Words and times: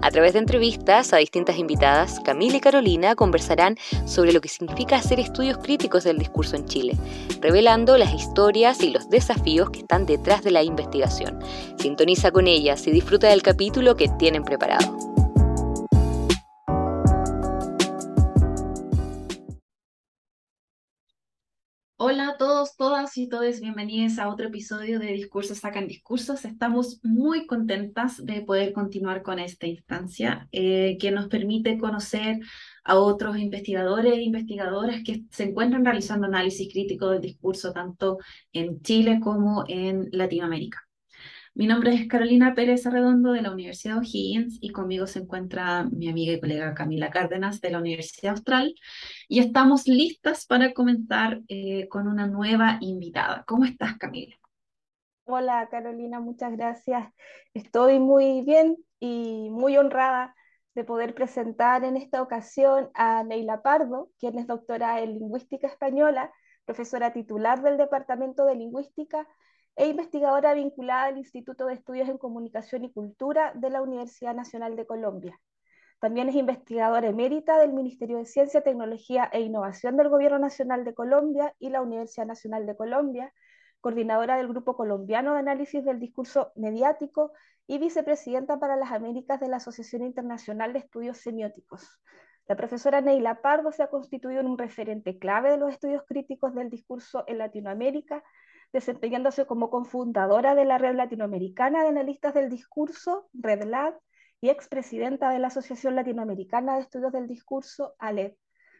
A 0.00 0.10
través 0.10 0.32
de 0.32 0.40
entrevistas 0.40 1.12
a 1.12 1.18
distintas 1.18 1.58
invitadas, 1.58 2.20
Camila 2.24 2.56
y 2.56 2.60
Carolina 2.60 3.14
conversarán 3.14 3.76
sobre 4.06 4.32
lo 4.32 4.40
que 4.40 4.48
significa 4.48 4.96
hacer 4.96 5.20
estudios 5.20 5.58
críticos 5.58 6.04
del 6.04 6.18
discurso 6.18 6.56
en 6.56 6.66
Chile, 6.66 6.96
revelando 7.40 7.96
las 7.96 8.12
historias 8.14 8.82
y 8.82 8.90
los 8.90 9.08
desafíos 9.10 9.70
que 9.70 9.80
están 9.80 10.06
detrás 10.06 10.42
de 10.42 10.50
la 10.50 10.62
investigación. 10.62 11.38
Sintoniza 11.78 12.30
con 12.30 12.46
ellas 12.46 12.86
y 12.86 12.90
disfruta 12.90 13.28
del 13.28 13.42
capítulo 13.42 13.96
que 13.96 14.08
tienen 14.18 14.44
preparado. 14.44 15.11
Hola 22.04 22.30
a 22.30 22.36
todos, 22.36 22.76
todas 22.76 23.16
y 23.16 23.28
todos, 23.28 23.60
bienvenidos 23.60 24.18
a 24.18 24.28
otro 24.28 24.48
episodio 24.48 24.98
de 24.98 25.12
Discursos 25.12 25.58
Sacan 25.58 25.86
Discursos. 25.86 26.44
Estamos 26.44 26.98
muy 27.04 27.46
contentas 27.46 28.26
de 28.26 28.42
poder 28.42 28.72
continuar 28.72 29.22
con 29.22 29.38
esta 29.38 29.68
instancia 29.68 30.48
eh, 30.50 30.98
que 31.00 31.12
nos 31.12 31.28
permite 31.28 31.78
conocer 31.78 32.40
a 32.82 32.96
otros 32.96 33.38
investigadores 33.38 34.14
e 34.14 34.22
investigadoras 34.22 35.04
que 35.04 35.26
se 35.30 35.44
encuentran 35.44 35.84
realizando 35.84 36.26
análisis 36.26 36.72
crítico 36.72 37.08
del 37.08 37.20
discurso 37.20 37.72
tanto 37.72 38.18
en 38.52 38.82
Chile 38.82 39.20
como 39.22 39.64
en 39.68 40.08
Latinoamérica. 40.10 40.80
Mi 41.54 41.66
nombre 41.66 41.92
es 41.92 42.08
Carolina 42.08 42.54
Pérez 42.54 42.86
Arredondo 42.86 43.32
de 43.32 43.42
la 43.42 43.50
Universidad 43.50 43.98
O'Higgins 43.98 44.56
y 44.62 44.70
conmigo 44.70 45.06
se 45.06 45.18
encuentra 45.18 45.84
mi 45.84 46.08
amiga 46.08 46.32
y 46.32 46.40
colega 46.40 46.72
Camila 46.72 47.10
Cárdenas 47.10 47.60
de 47.60 47.70
la 47.70 47.78
Universidad 47.78 48.32
Austral 48.32 48.74
y 49.28 49.40
estamos 49.40 49.86
listas 49.86 50.46
para 50.46 50.72
comenzar 50.72 51.42
eh, 51.48 51.88
con 51.88 52.08
una 52.08 52.26
nueva 52.26 52.78
invitada. 52.80 53.44
¿Cómo 53.46 53.66
estás, 53.66 53.98
Camila? 53.98 54.34
Hola, 55.24 55.68
Carolina, 55.70 56.20
muchas 56.20 56.52
gracias. 56.52 57.12
Estoy 57.52 57.98
muy 57.98 58.40
bien 58.46 58.78
y 58.98 59.50
muy 59.50 59.76
honrada 59.76 60.34
de 60.74 60.84
poder 60.84 61.14
presentar 61.14 61.84
en 61.84 61.98
esta 61.98 62.22
ocasión 62.22 62.88
a 62.94 63.24
Neila 63.24 63.60
Pardo, 63.60 64.08
quien 64.18 64.38
es 64.38 64.46
doctora 64.46 65.02
en 65.02 65.18
Lingüística 65.18 65.66
Española, 65.66 66.32
profesora 66.64 67.12
titular 67.12 67.60
del 67.60 67.76
Departamento 67.76 68.46
de 68.46 68.54
Lingüística 68.54 69.28
e 69.76 69.88
investigadora 69.88 70.54
vinculada 70.54 71.04
al 71.04 71.18
Instituto 71.18 71.66
de 71.66 71.74
Estudios 71.74 72.08
en 72.08 72.18
Comunicación 72.18 72.84
y 72.84 72.92
Cultura 72.92 73.52
de 73.54 73.70
la 73.70 73.82
Universidad 73.82 74.34
Nacional 74.34 74.76
de 74.76 74.86
Colombia. 74.86 75.40
También 76.00 76.28
es 76.28 76.34
investigadora 76.34 77.06
emérita 77.06 77.58
del 77.58 77.72
Ministerio 77.72 78.18
de 78.18 78.24
Ciencia, 78.24 78.62
Tecnología 78.62 79.30
e 79.32 79.40
Innovación 79.40 79.96
del 79.96 80.08
Gobierno 80.08 80.38
Nacional 80.38 80.84
de 80.84 80.94
Colombia 80.94 81.54
y 81.60 81.70
la 81.70 81.80
Universidad 81.80 82.26
Nacional 82.26 82.66
de 82.66 82.76
Colombia, 82.76 83.32
coordinadora 83.80 84.36
del 84.36 84.48
Grupo 84.48 84.76
Colombiano 84.76 85.34
de 85.34 85.40
Análisis 85.40 85.84
del 85.84 86.00
Discurso 86.00 86.52
Mediático 86.56 87.32
y 87.66 87.78
vicepresidenta 87.78 88.58
para 88.58 88.76
las 88.76 88.90
Américas 88.90 89.40
de 89.40 89.48
la 89.48 89.58
Asociación 89.58 90.02
Internacional 90.02 90.72
de 90.72 90.80
Estudios 90.80 91.18
Semióticos. 91.18 92.00
La 92.48 92.56
profesora 92.56 93.00
Neila 93.00 93.40
Pardo 93.40 93.70
se 93.70 93.82
ha 93.82 93.88
constituido 93.90 94.40
en 94.40 94.46
un 94.46 94.58
referente 94.58 95.18
clave 95.18 95.50
de 95.50 95.56
los 95.56 95.70
estudios 95.70 96.02
críticos 96.06 96.54
del 96.54 96.68
discurso 96.68 97.24
en 97.28 97.38
Latinoamérica, 97.38 98.24
desempeñándose 98.72 99.46
como 99.46 99.70
cofundadora 99.70 100.54
de 100.54 100.64
la 100.64 100.78
Red 100.78 100.96
Latinoamericana 100.96 101.82
de 101.82 101.88
Analistas 101.88 102.34
del 102.34 102.48
Discurso, 102.48 103.28
RedLab, 103.32 103.98
y 104.42 104.50
expresidenta 104.50 105.30
de 105.30 105.38
la 105.38 105.46
Asociación 105.46 105.94
Latinoamericana 105.94 106.74
de 106.74 106.82
Estudios 106.82 107.12
del 107.12 107.28
Discurso, 107.28 107.94
ALED. 107.98 108.32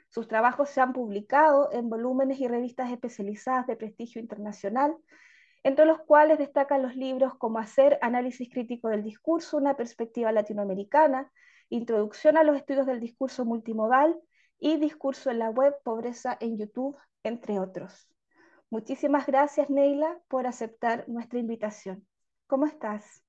Sus 0.09 0.27
trabajos 0.27 0.69
se 0.69 0.81
han 0.81 0.93
publicado 0.93 1.72
en 1.72 1.89
volúmenes 1.89 2.41
y 2.41 2.49
revistas 2.49 2.91
especializadas 2.91 3.69
de 3.69 3.77
prestigio 3.77 4.21
internacional, 4.21 4.97
entre 5.62 5.87
los 5.87 6.00
cuales 6.00 6.38
destacan 6.38 6.83
los 6.83 6.97
libros 6.97 7.37
como 7.37 7.61
Hacer 7.61 7.97
Análisis 8.03 8.50
Crítico 8.50 8.88
del 8.88 9.05
Discurso, 9.05 9.56
una 9.56 9.77
perspectiva 9.77 10.33
latinoamericana, 10.33 11.31
Introducción 11.69 12.37
a 12.37 12.43
los 12.43 12.56
Estudios 12.56 12.87
del 12.87 13.00
Discurso 13.00 13.44
Multimodal 13.44 14.21
y 14.59 14.77
Discurso 14.77 15.31
en 15.31 15.38
la 15.38 15.49
Web, 15.49 15.75
Pobreza 15.84 16.37
en 16.41 16.59
YouTube, 16.59 16.99
entre 17.22 17.61
otros. 17.61 18.12
Muchísimas 18.72 19.27
gracias, 19.27 19.69
Neila, 19.69 20.19
por 20.28 20.47
aceptar 20.47 21.06
nuestra 21.06 21.38
invitación. 21.38 22.06
¿Cómo 22.47 22.65
estás? 22.65 23.22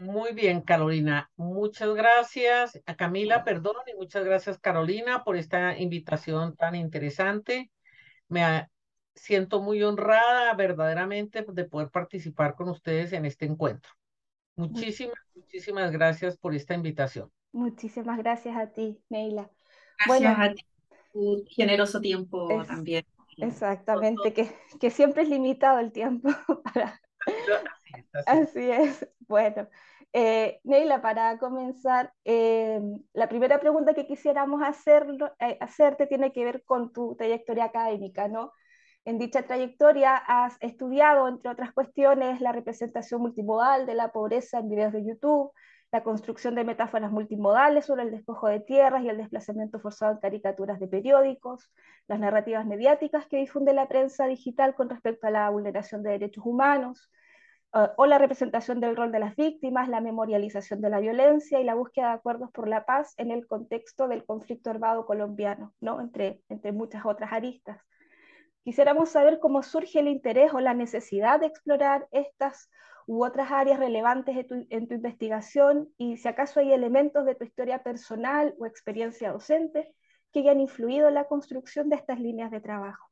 Muy 0.00 0.32
bien, 0.32 0.62
Carolina. 0.62 1.30
Muchas 1.36 1.94
gracias 1.94 2.80
a 2.86 2.96
Camila, 2.96 3.44
perdón, 3.44 3.76
y 3.92 3.94
muchas 3.96 4.24
gracias, 4.24 4.58
Carolina, 4.58 5.24
por 5.24 5.36
esta 5.36 5.76
invitación 5.76 6.56
tan 6.56 6.74
interesante. 6.74 7.70
Me 8.28 8.66
siento 9.14 9.60
muy 9.60 9.82
honrada 9.82 10.54
verdaderamente 10.54 11.44
de 11.46 11.64
poder 11.66 11.90
participar 11.90 12.54
con 12.54 12.70
ustedes 12.70 13.12
en 13.12 13.26
este 13.26 13.44
encuentro. 13.44 13.92
Muchísimas, 14.56 15.18
muchísimas 15.34 15.92
gracias 15.92 16.38
por 16.38 16.54
esta 16.54 16.72
invitación. 16.72 17.30
Muchísimas 17.52 18.16
gracias 18.16 18.56
a 18.56 18.72
ti, 18.72 18.98
Neila. 19.10 19.50
Gracias 20.06 20.38
a 20.38 20.54
ti, 20.54 20.64
tu 21.12 21.44
generoso 21.46 22.00
tiempo 22.00 22.64
también. 22.66 23.04
Exactamente, 23.38 24.32
que, 24.32 24.50
que 24.80 24.90
siempre 24.90 25.22
es 25.22 25.28
limitado 25.28 25.78
el 25.78 25.92
tiempo 25.92 26.28
para... 26.64 27.00
Así 28.26 28.70
es. 28.70 29.08
Bueno, 29.20 29.68
eh, 30.12 30.60
Neila, 30.64 31.02
para 31.02 31.38
comenzar, 31.38 32.12
eh, 32.24 32.80
la 33.12 33.28
primera 33.28 33.60
pregunta 33.60 33.94
que 33.94 34.06
quisiéramos 34.06 34.62
hacerlo, 34.62 35.34
eh, 35.38 35.58
hacerte 35.60 36.06
tiene 36.06 36.32
que 36.32 36.44
ver 36.44 36.64
con 36.64 36.92
tu 36.92 37.14
trayectoria 37.16 37.64
académica, 37.64 38.28
¿no? 38.28 38.52
En 39.04 39.18
dicha 39.18 39.42
trayectoria 39.42 40.16
has 40.16 40.56
estudiado, 40.60 41.28
entre 41.28 41.50
otras 41.50 41.72
cuestiones, 41.72 42.40
la 42.40 42.52
representación 42.52 43.20
multimodal 43.22 43.86
de 43.86 43.94
la 43.94 44.12
pobreza 44.12 44.58
en 44.58 44.68
videos 44.68 44.92
de 44.92 45.04
YouTube, 45.04 45.52
la 45.90 46.02
construcción 46.02 46.54
de 46.54 46.64
metáforas 46.64 47.10
multimodales 47.10 47.86
sobre 47.86 48.02
el 48.02 48.10
despojo 48.10 48.48
de 48.48 48.60
tierras 48.60 49.02
y 49.02 49.08
el 49.08 49.16
desplazamiento 49.16 49.80
forzado 49.80 50.12
en 50.12 50.18
caricaturas 50.18 50.78
de 50.80 50.88
periódicos, 50.88 51.72
las 52.06 52.20
narrativas 52.20 52.66
mediáticas 52.66 53.26
que 53.26 53.38
difunde 53.38 53.72
la 53.72 53.88
prensa 53.88 54.26
digital 54.26 54.74
con 54.74 54.90
respecto 54.90 55.26
a 55.26 55.30
la 55.30 55.48
vulneración 55.50 56.02
de 56.02 56.10
derechos 56.10 56.44
humanos, 56.44 57.10
eh, 57.74 57.88
o 57.96 58.06
la 58.06 58.18
representación 58.18 58.80
del 58.80 58.96
rol 58.96 59.12
de 59.12 59.18
las 59.18 59.34
víctimas, 59.36 59.88
la 59.88 60.00
memorialización 60.00 60.80
de 60.80 60.90
la 60.90 61.00
violencia 61.00 61.60
y 61.60 61.64
la 61.64 61.74
búsqueda 61.74 62.08
de 62.08 62.14
acuerdos 62.14 62.50
por 62.50 62.68
la 62.68 62.84
paz 62.84 63.14
en 63.16 63.30
el 63.30 63.46
contexto 63.46 64.08
del 64.08 64.24
conflicto 64.24 64.70
armado 64.70 65.06
colombiano, 65.06 65.74
¿no? 65.80 66.00
entre, 66.00 66.42
entre 66.48 66.72
muchas 66.72 67.04
otras 67.06 67.32
aristas. 67.32 67.78
Quisiéramos 68.64 69.10
saber 69.10 69.38
cómo 69.38 69.62
surge 69.62 70.00
el 70.00 70.08
interés 70.08 70.52
o 70.52 70.60
la 70.60 70.74
necesidad 70.74 71.40
de 71.40 71.46
explorar 71.46 72.06
estas 72.10 72.68
u 73.06 73.24
otras 73.24 73.50
áreas 73.50 73.78
relevantes 73.78 74.36
en 74.68 74.86
tu, 74.86 74.94
investigación 74.94 75.88
y 75.96 76.18
si 76.18 76.28
acaso 76.28 76.60
hay 76.60 76.72
elementos 76.72 77.24
de 77.24 77.34
tu 77.34 77.44
historia 77.44 77.82
personal 77.82 78.54
o 78.58 78.66
experiencia 78.66 79.32
docente 79.32 79.94
que 80.30 80.40
hayan 80.40 80.60
influido 80.60 81.08
en 81.08 81.14
la 81.14 81.24
construcción 81.24 81.88
de 81.88 81.96
estas 81.96 82.20
líneas 82.20 82.50
de 82.50 82.60
trabajo. 82.60 83.08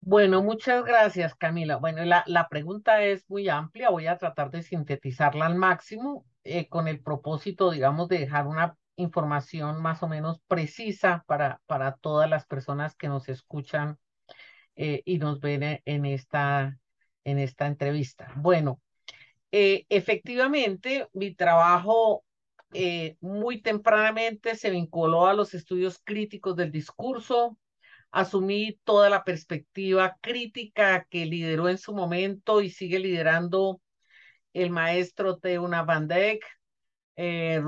Bueno, 0.00 0.42
muchas 0.42 0.82
gracias, 0.82 1.34
Camila. 1.34 1.76
Bueno, 1.76 2.02
la, 2.06 2.24
la 2.26 2.48
pregunta 2.48 3.02
es 3.02 3.28
muy 3.28 3.50
amplia, 3.50 3.90
voy 3.90 4.06
a 4.06 4.16
tratar 4.16 4.50
de 4.50 4.62
sintetizarla 4.62 5.44
al 5.44 5.56
máximo 5.56 6.24
eh, 6.44 6.66
con 6.70 6.88
el 6.88 7.02
propósito, 7.02 7.70
digamos, 7.70 8.08
de 8.08 8.20
dejar 8.20 8.46
una 8.46 8.78
información 8.98 9.80
más 9.80 10.02
o 10.02 10.08
menos 10.08 10.40
precisa 10.46 11.24
para, 11.26 11.60
para 11.66 11.96
todas 11.96 12.28
las 12.28 12.46
personas 12.46 12.94
que 12.94 13.08
nos 13.08 13.28
escuchan 13.28 13.98
eh, 14.76 15.02
y 15.04 15.18
nos 15.18 15.40
ven 15.40 15.80
en 15.84 16.04
esta 16.04 16.78
en 17.24 17.38
esta 17.38 17.66
entrevista. 17.66 18.32
Bueno, 18.36 18.80
eh, 19.52 19.86
efectivamente, 19.88 21.08
mi 21.12 21.34
trabajo 21.34 22.24
eh, 22.74 23.16
muy 23.20 23.62
tempranamente 23.62 24.56
se 24.56 24.70
vinculó 24.70 25.26
a 25.26 25.34
los 25.34 25.54
estudios 25.54 26.00
críticos 26.04 26.56
del 26.56 26.72
discurso. 26.72 27.56
Asumí 28.10 28.78
toda 28.84 29.10
la 29.10 29.24
perspectiva 29.24 30.16
crítica 30.20 31.06
que 31.10 31.26
lideró 31.26 31.68
en 31.68 31.78
su 31.78 31.94
momento 31.94 32.62
y 32.62 32.70
sigue 32.70 32.98
liderando 32.98 33.80
el 34.54 34.70
maestro 34.70 35.38
Teuna 35.38 35.82
Van 35.82 36.08
Dijk, 36.08 36.44
eh, 37.16 37.60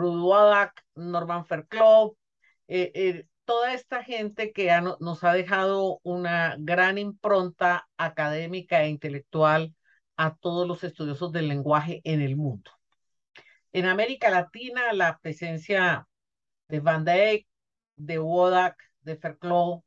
Norman 1.00 1.44
Fairclough, 1.44 2.16
eh, 2.68 3.26
toda 3.44 3.74
esta 3.74 4.04
gente 4.04 4.52
que 4.52 4.70
nos 5.00 5.24
ha 5.24 5.32
dejado 5.32 6.00
una 6.04 6.54
gran 6.58 6.98
impronta 6.98 7.88
académica 7.96 8.84
e 8.84 8.88
intelectual 8.88 9.74
a 10.16 10.36
todos 10.36 10.68
los 10.68 10.84
estudiosos 10.84 11.32
del 11.32 11.48
lenguaje 11.48 12.00
en 12.04 12.20
el 12.20 12.36
mundo. 12.36 12.70
En 13.72 13.86
América 13.86 14.30
Latina, 14.30 14.92
la 14.92 15.18
presencia 15.18 16.06
de 16.68 16.80
Van 16.80 17.04
Dijk, 17.04 17.48
de 17.96 18.18
Wodak, 18.18 18.76
de 19.02 19.16
Fairclough, 19.16 19.82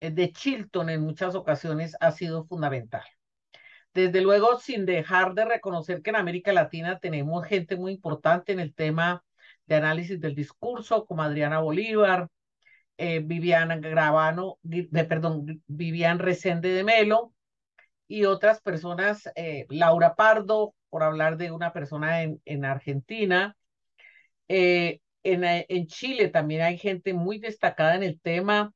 eh, 0.00 0.10
de 0.10 0.30
Chilton 0.32 0.90
en 0.90 1.02
muchas 1.02 1.34
ocasiones 1.34 1.96
ha 2.00 2.12
sido 2.12 2.44
fundamental. 2.44 3.04
desde 3.94 4.20
luego, 4.20 4.58
sin 4.60 4.86
dejar 4.86 5.34
de 5.34 5.44
reconocer 5.44 6.02
que 6.02 6.10
en 6.10 6.16
América 6.16 6.52
Latina 6.52 7.00
tenemos 7.00 7.46
gente 7.46 7.76
muy 7.76 7.92
importante 7.92 8.52
en 8.52 8.60
el 8.60 8.74
tema 8.74 9.24
de 9.68 9.76
análisis 9.76 10.20
del 10.20 10.34
discurso, 10.34 11.06
como 11.06 11.22
Adriana 11.22 11.60
Bolívar, 11.60 12.28
eh, 12.96 13.20
Viviana 13.20 13.76
Gravano, 13.76 14.58
perdón, 15.08 15.62
Vivian 15.66 16.18
Resende 16.18 16.70
de 16.70 16.84
Melo 16.84 17.32
y 18.08 18.24
otras 18.24 18.60
personas, 18.60 19.30
eh, 19.36 19.66
Laura 19.70 20.16
Pardo, 20.16 20.74
por 20.90 21.02
hablar 21.02 21.36
de 21.36 21.52
una 21.52 21.72
persona 21.72 22.22
en, 22.22 22.40
en 22.44 22.64
Argentina. 22.64 23.56
Eh, 24.48 25.00
en, 25.22 25.44
en 25.44 25.86
Chile 25.86 26.28
también 26.28 26.62
hay 26.62 26.78
gente 26.78 27.12
muy 27.12 27.38
destacada 27.38 27.94
en 27.94 28.02
el 28.02 28.20
tema. 28.20 28.72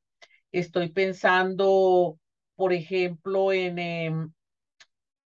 Estoy 0.52 0.90
pensando, 0.90 2.18
por 2.56 2.72
ejemplo, 2.72 3.52
en, 3.52 3.78
em, 3.78 4.32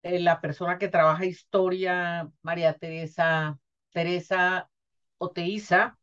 en 0.02 0.24
la 0.24 0.40
persona 0.40 0.78
que 0.78 0.88
trabaja 0.88 1.24
historia, 1.26 2.30
María 2.42 2.74
Teresa, 2.74 3.58
Teresa 3.92 4.68
Oteiza, 5.18 5.98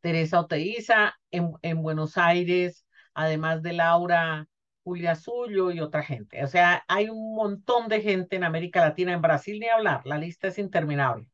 Teresa 0.00 0.40
Oteiza, 0.40 1.14
en, 1.30 1.52
en 1.62 1.82
Buenos 1.82 2.16
Aires, 2.16 2.86
además 3.14 3.62
de 3.62 3.72
Laura 3.74 4.46
Julia 4.82 5.14
Zullo 5.14 5.70
y 5.70 5.80
otra 5.80 6.02
gente. 6.02 6.42
O 6.44 6.46
sea, 6.46 6.84
hay 6.88 7.08
un 7.10 7.34
montón 7.34 7.88
de 7.88 8.00
gente 8.00 8.36
en 8.36 8.44
América 8.44 8.80
Latina, 8.80 9.12
en 9.12 9.20
Brasil 9.22 9.58
ni 9.60 9.68
hablar, 9.68 10.02
la 10.06 10.18
lista 10.18 10.48
es 10.48 10.58
interminable. 10.58 11.26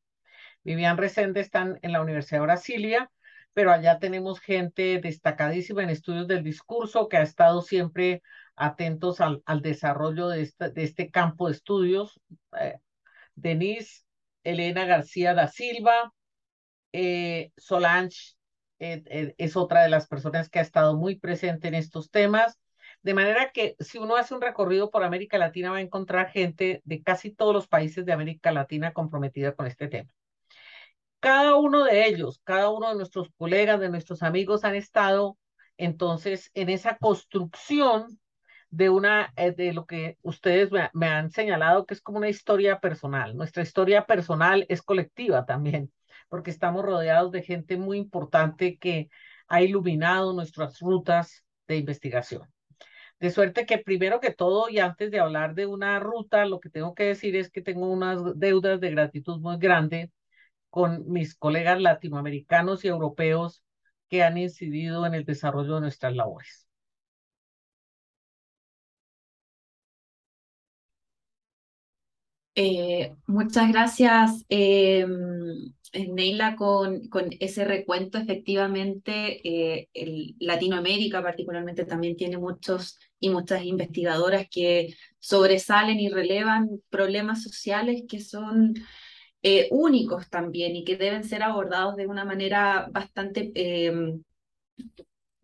Vivian 0.64 0.98
Resende 0.98 1.40
están 1.40 1.78
en 1.82 1.92
la 1.92 2.02
Universidad 2.02 2.40
de 2.40 2.46
Brasilia, 2.46 3.10
pero 3.54 3.72
allá 3.72 3.98
tenemos 3.98 4.40
gente 4.40 5.00
destacadísima 5.00 5.82
en 5.82 5.90
estudios 5.90 6.28
del 6.28 6.44
discurso 6.44 7.08
que 7.08 7.18
ha 7.18 7.22
estado 7.22 7.62
siempre 7.62 8.22
atentos 8.56 9.20
al, 9.20 9.42
al 9.46 9.62
desarrollo 9.62 10.28
de, 10.28 10.50
de 10.58 10.82
este 10.84 11.10
campo 11.10 11.48
de 11.48 11.54
estudios. 11.54 12.20
Eh, 12.60 12.78
Denise 13.34 14.04
Elena 14.44 14.86
García 14.86 15.34
da 15.34 15.48
Silva, 15.48 16.12
eh, 16.92 17.52
Solange 17.56 18.34
eh, 18.78 19.34
es 19.38 19.56
otra 19.56 19.82
de 19.82 19.88
las 19.88 20.06
personas 20.06 20.48
que 20.48 20.58
ha 20.58 20.62
estado 20.62 20.96
muy 20.96 21.16
presente 21.18 21.68
en 21.68 21.74
estos 21.74 22.10
temas. 22.10 22.58
De 23.02 23.14
manera 23.14 23.50
que 23.52 23.76
si 23.78 23.98
uno 23.98 24.16
hace 24.16 24.34
un 24.34 24.40
recorrido 24.40 24.90
por 24.90 25.04
América 25.04 25.38
Latina 25.38 25.70
va 25.70 25.78
a 25.78 25.80
encontrar 25.80 26.30
gente 26.30 26.82
de 26.84 27.02
casi 27.02 27.30
todos 27.30 27.54
los 27.54 27.68
países 27.68 28.04
de 28.04 28.12
América 28.12 28.52
Latina 28.52 28.92
comprometida 28.92 29.54
con 29.54 29.66
este 29.66 29.88
tema. 29.88 30.10
Cada 31.20 31.56
uno 31.56 31.84
de 31.84 32.06
ellos, 32.06 32.40
cada 32.44 32.70
uno 32.70 32.88
de 32.88 32.96
nuestros 32.96 33.28
colegas, 33.36 33.80
de 33.80 33.88
nuestros 33.88 34.22
amigos 34.22 34.64
han 34.64 34.74
estado 34.74 35.38
entonces 35.76 36.50
en 36.54 36.68
esa 36.68 36.96
construcción 36.98 38.18
de 38.70 38.90
una 38.90 39.32
eh, 39.36 39.52
de 39.52 39.72
lo 39.72 39.86
que 39.86 40.18
ustedes 40.22 40.70
me, 40.92 41.06
han 41.06 41.30
señalado 41.30 41.86
que 41.86 41.94
es 41.94 42.00
como 42.00 42.18
una 42.18 42.28
historia 42.28 42.80
personal. 42.80 43.36
Nuestra 43.36 43.62
historia 43.62 44.06
personal 44.06 44.66
es 44.68 44.82
colectiva 44.82 45.46
también, 45.46 45.92
porque 46.28 46.50
estamos 46.50 46.84
rodeados 46.84 47.32
de 47.32 47.42
gente 47.42 47.76
muy 47.76 47.98
importante 47.98 48.78
que 48.78 49.08
ha 49.48 49.62
iluminado 49.62 50.32
nuestras 50.32 50.80
rutas 50.80 51.44
de 51.68 51.76
investigación. 51.76 52.42
De 53.20 53.30
suerte 53.30 53.66
que 53.66 53.78
primero 53.78 54.20
que 54.20 54.32
todo 54.32 54.68
y 54.68 54.78
antes 54.78 55.10
de 55.10 55.20
hablar 55.20 55.54
de 55.54 55.66
una 55.66 55.98
ruta, 56.00 56.44
lo 56.46 56.60
que 56.60 56.70
tengo 56.70 56.94
que 56.94 57.04
decir 57.04 57.36
es 57.36 57.50
que 57.50 57.62
tengo 57.62 57.90
unas 57.90 58.20
deudas 58.38 58.80
de 58.80 58.90
gratitud 58.90 59.40
muy 59.40 59.58
grande 59.58 60.10
con 60.70 61.08
mis 61.10 61.34
colegas 61.34 61.80
latinoamericanos 61.80 62.84
y 62.84 62.88
europeos 62.88 63.62
que 64.08 64.22
han 64.22 64.38
incidido 64.38 65.06
en 65.06 65.14
el 65.14 65.24
desarrollo 65.24 65.76
de 65.76 65.80
nuestras 65.82 66.14
labores. 66.14 66.66
Eh, 72.58 73.14
muchas 73.26 73.70
gracias, 73.70 74.44
eh, 74.48 75.06
Neila, 76.08 76.56
con, 76.56 77.08
con, 77.08 77.30
ese 77.40 77.64
recuento. 77.64 78.18
Efectivamente, 78.18 79.40
eh, 79.48 79.88
el 79.94 80.36
Latinoamérica 80.38 81.22
particularmente 81.22 81.84
también 81.84 82.16
tiene 82.16 82.38
muchos 82.38 82.98
y 83.18 83.30
muchas 83.30 83.64
investigadoras 83.64 84.46
que 84.50 84.94
sobresalen 85.18 85.98
y 86.00 86.08
relevan 86.08 86.68
problemas 86.90 87.42
sociales 87.42 88.02
que 88.08 88.20
son 88.20 88.74
eh, 89.42 89.68
únicos 89.70 90.28
también 90.28 90.76
y 90.76 90.84
que 90.84 90.96
deben 90.96 91.24
ser 91.24 91.42
abordados 91.42 91.96
de 91.96 92.06
una 92.06 92.24
manera 92.24 92.88
bastante 92.90 93.52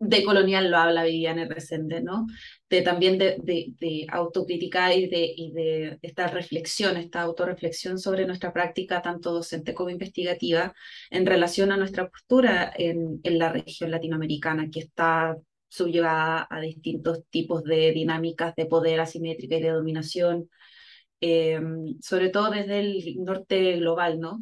em, 0.03 0.09
decolonial 0.09 0.69
lo 0.69 0.77
habla 0.77 1.03
Viviane 1.03 1.47
Resende, 1.47 2.01
¿no? 2.01 2.27
De 2.69 2.81
también 2.81 3.17
de, 3.17 3.37
de, 3.41 3.73
de 3.79 4.05
autocriticar 4.09 4.91
y 4.91 5.07
de, 5.07 5.33
y 5.35 5.51
de 5.51 5.99
esta 6.01 6.27
reflexión, 6.27 6.97
esta 6.97 7.21
autorreflexión 7.21 7.99
sobre 7.99 8.25
nuestra 8.25 8.53
práctica, 8.53 9.01
tanto 9.01 9.31
docente 9.33 9.73
como 9.73 9.89
investigativa, 9.89 10.73
en 11.09 11.25
relación 11.25 11.71
a 11.71 11.77
nuestra 11.77 12.09
postura 12.09 12.73
en, 12.75 13.19
en 13.23 13.39
la 13.39 13.51
región 13.51 13.91
latinoamericana, 13.91 14.69
que 14.69 14.79
está 14.79 15.37
subyugada 15.67 16.47
a 16.49 16.59
distintos 16.59 17.23
tipos 17.29 17.63
de 17.63 17.91
dinámicas 17.91 18.55
de 18.55 18.67
poder 18.67 18.99
asimétrica 18.99 19.55
y 19.55 19.61
de 19.61 19.69
dominación, 19.69 20.49
eh, 21.19 21.59
sobre 22.01 22.29
todo 22.29 22.51
desde 22.51 22.79
el 22.79 23.15
norte 23.23 23.77
global, 23.77 24.19
¿no? 24.19 24.41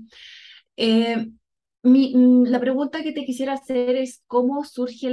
Eh, 0.76 1.28
mi, 1.84 2.16
mm, 2.16 2.46
la 2.46 2.60
pregunta 2.60 3.02
que 3.02 3.12
te 3.12 3.26
quisiera 3.26 3.54
hacer 3.54 3.96
es 3.96 4.24
cómo 4.28 4.64
surge 4.66 5.08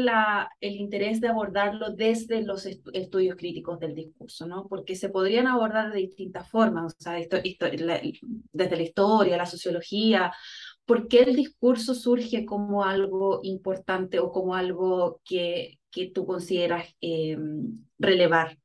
el 0.61 0.76
interés 0.76 1.20
de 1.20 1.29
abordarlo 1.29 1.91
desde 1.91 2.43
los 2.43 2.67
estudios 2.67 3.37
críticos 3.37 3.81
del 3.81 3.94
discurso, 3.94 4.47
¿no? 4.47 4.67
Porque 4.69 4.94
se 4.94 5.09
podrían 5.09 5.47
abordar 5.47 5.93
de 5.93 6.00
distintas 6.00 6.49
formas, 6.50 6.94
o 6.94 7.03
sea, 7.03 7.19
la, 7.19 8.00
desde 8.53 8.76
la 8.76 8.82
historia, 8.82 9.37
la 9.37 9.47
sociología. 9.47 10.32
¿Por 10.85 11.09
qué 11.09 11.23
el 11.23 11.37
discurso 11.37 11.94
surge 11.94 12.44
como 12.44 12.85
algo 12.85 13.41
importante 13.43 14.19
o 14.21 14.31
como 14.32 14.55
algo 14.55 15.21
que, 15.25 15.79
que 15.91 16.11
tú 16.11 16.26
consideras 16.26 16.87
eh, 17.00 17.37
relevar? 17.99 18.59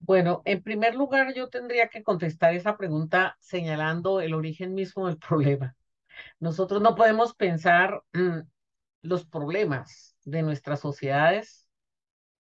Bueno, 0.00 0.42
en 0.44 0.62
primer 0.62 0.94
lugar, 0.96 1.32
yo 1.34 1.48
tendría 1.48 1.88
que 1.88 2.02
contestar 2.02 2.54
esa 2.54 2.76
pregunta 2.76 3.36
señalando 3.40 4.20
el 4.20 4.34
origen 4.34 4.74
mismo 4.74 5.06
del 5.06 5.16
problema. 5.18 5.76
Nosotros 6.40 6.82
no 6.82 6.94
podemos 6.94 7.34
pensar 7.34 8.02
mm, 8.12 8.40
los 9.02 9.24
problemas 9.26 10.16
de 10.24 10.42
nuestras 10.42 10.80
sociedades 10.80 11.68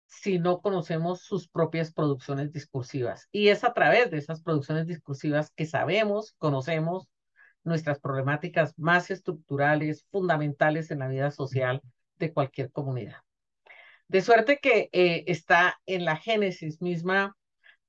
si 0.06 0.40
no 0.40 0.62
conocemos 0.62 1.22
sus 1.22 1.48
propias 1.48 1.94
producciones 1.94 2.52
discursivas. 2.52 3.30
Y 3.32 3.48
es 3.48 3.64
a 3.64 3.74
través 3.74 4.12
de 4.12 4.18
esas 4.18 4.42
producciones 4.42 4.86
discursivas 4.86 5.52
que 5.52 5.66
sabemos, 5.66 6.34
conocemos 6.38 7.08
nuestras 7.64 8.00
problemáticas 8.00 8.78
más 8.78 9.10
estructurales, 9.10 10.06
fundamentales 10.12 10.92
en 10.92 11.00
la 11.00 11.08
vida 11.08 11.32
social 11.32 11.82
de 12.18 12.34
cualquier 12.34 12.72
comunidad. 12.72 13.18
De 14.08 14.22
suerte 14.22 14.60
que 14.62 14.90
eh, 14.92 15.24
está 15.28 15.80
en 15.86 16.04
la 16.04 16.18
génesis 16.18 16.82
misma 16.82 17.38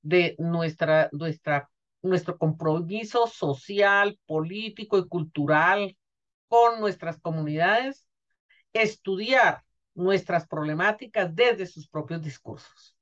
de 0.01 0.35
nuestra, 0.39 1.09
nuestra, 1.11 1.69
nuestro 2.03 2.37
compromiso 2.37 3.27
social, 3.27 4.19
político 4.25 4.97
y 4.99 5.07
cultural 5.07 5.97
con 6.47 6.79
nuestras 6.79 7.19
comunidades, 7.19 8.07
estudiar 8.73 9.63
nuestras 9.95 10.47
problemáticas 10.47 11.33
desde 11.35 11.65
sus 11.65 11.87
propios 11.87 12.21
discursos, 12.21 12.95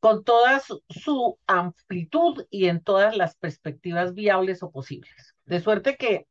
con 0.00 0.24
toda 0.24 0.60
su, 0.60 1.38
amplitud 1.46 2.46
y 2.50 2.66
en 2.66 2.82
todas 2.82 3.16
las 3.16 3.36
perspectivas 3.36 4.14
viables 4.14 4.62
o 4.62 4.70
posibles. 4.70 5.34
De 5.44 5.60
suerte 5.60 5.96
que 5.96 6.26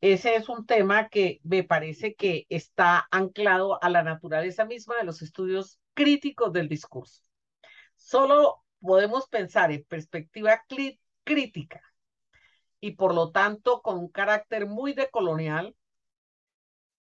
ese 0.00 0.36
es 0.36 0.48
un 0.48 0.64
tema 0.64 1.08
que 1.08 1.40
me 1.42 1.62
parece 1.62 2.14
que 2.14 2.46
está 2.48 3.06
anclado 3.10 3.82
a 3.82 3.90
la 3.90 4.02
naturaleza 4.02 4.64
misma 4.64 4.96
de 4.96 5.04
los 5.04 5.22
estudios 5.22 5.78
críticos 5.94 6.52
del 6.52 6.68
discurso. 6.68 7.22
Solo 7.96 8.64
podemos 8.80 9.28
pensar 9.28 9.72
en 9.72 9.84
perspectiva 9.84 10.62
crítica 11.24 11.82
y 12.80 12.92
por 12.92 13.14
lo 13.14 13.30
tanto 13.30 13.82
con 13.82 13.98
un 13.98 14.08
carácter 14.08 14.66
muy 14.66 14.94
decolonial, 14.94 15.76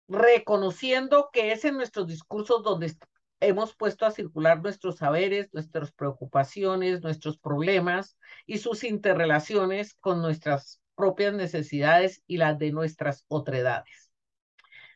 reconociendo 0.07 1.29
que 1.33 1.51
es 1.51 1.65
en 1.65 1.75
nuestros 1.75 2.07
discursos 2.07 2.63
donde 2.63 2.95
hemos 3.39 3.75
puesto 3.75 4.05
a 4.05 4.11
circular 4.11 4.61
nuestros 4.61 4.97
saberes, 4.97 5.49
nuestras 5.53 5.91
preocupaciones, 5.91 7.01
nuestros 7.01 7.37
problemas 7.37 8.17
y 8.45 8.59
sus 8.59 8.83
interrelaciones 8.83 9.95
con 9.95 10.21
nuestras 10.21 10.81
propias 10.95 11.33
necesidades 11.33 12.21
y 12.27 12.37
las 12.37 12.57
de 12.59 12.71
nuestras 12.71 13.25
otredades. 13.27 14.11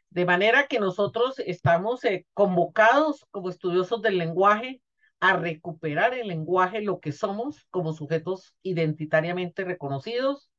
De 0.10 0.26
manera 0.26 0.68
que 0.68 0.80
nosotros 0.80 1.40
estamos 1.40 2.04
eh, 2.06 2.26
convocados 2.34 3.26
como 3.32 3.50
estudiosos 3.50 4.02
del 4.02 4.18
lenguaje 4.18 4.82
a 5.20 5.36
recuperar 5.36 6.14
el 6.14 6.28
lenguaje, 6.28 6.82
lo 6.82 7.00
que 7.00 7.12
somos 7.12 7.66
como 7.72 7.94
sujetos 7.94 8.56
identitariamente 8.62 9.64
reconocidos, 9.64 10.50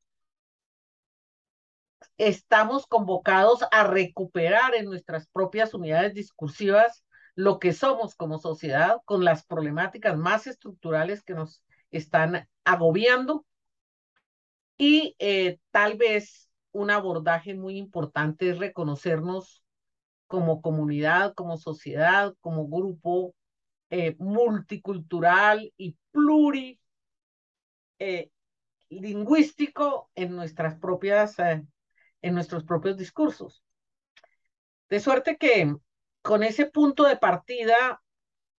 estamos 2.17 2.85
convocados 2.87 3.61
a 3.71 3.85
recuperar 3.85 4.75
en 4.75 4.85
nuestras 4.85 5.27
propias 5.27 5.73
unidades 5.73 6.13
discursivas 6.13 7.05
lo 7.35 7.57
que 7.59 7.71
somos 7.71 8.15
como 8.15 8.37
sociedad, 8.37 8.97
con 9.05 9.23
las 9.23 9.45
problemáticas 9.45 10.17
más 10.17 10.45
estructurales 10.45 11.23
que 11.23 11.33
nos 11.33 11.63
están 11.89 12.49
agobiando. 12.65 13.45
Y 14.77 15.15
eh, 15.19 15.59
tal 15.71 15.97
vez 15.97 16.49
un 16.71 16.91
abordaje 16.91 17.53
muy 17.53 17.77
importante 17.77 18.49
es 18.49 18.57
reconocernos 18.57 19.63
como 20.27 20.61
comunidad, 20.61 21.33
como 21.33 21.57
sociedad, 21.57 22.33
como 22.41 22.67
grupo 22.67 23.33
eh, 23.89 24.15
multicultural 24.19 25.73
y 25.77 25.97
pluri 26.11 26.79
eh, 27.99 28.29
en 28.89 30.35
nuestras 30.35 30.75
propias, 30.79 31.39
eh, 31.39 31.63
en 32.21 32.33
nuestros 32.33 32.63
propios 32.63 32.97
discursos. 32.97 33.63
De 34.89 34.99
suerte 34.99 35.37
que 35.37 35.75
con 36.21 36.43
ese 36.43 36.65
punto 36.65 37.03
de 37.03 37.17
partida 37.17 38.01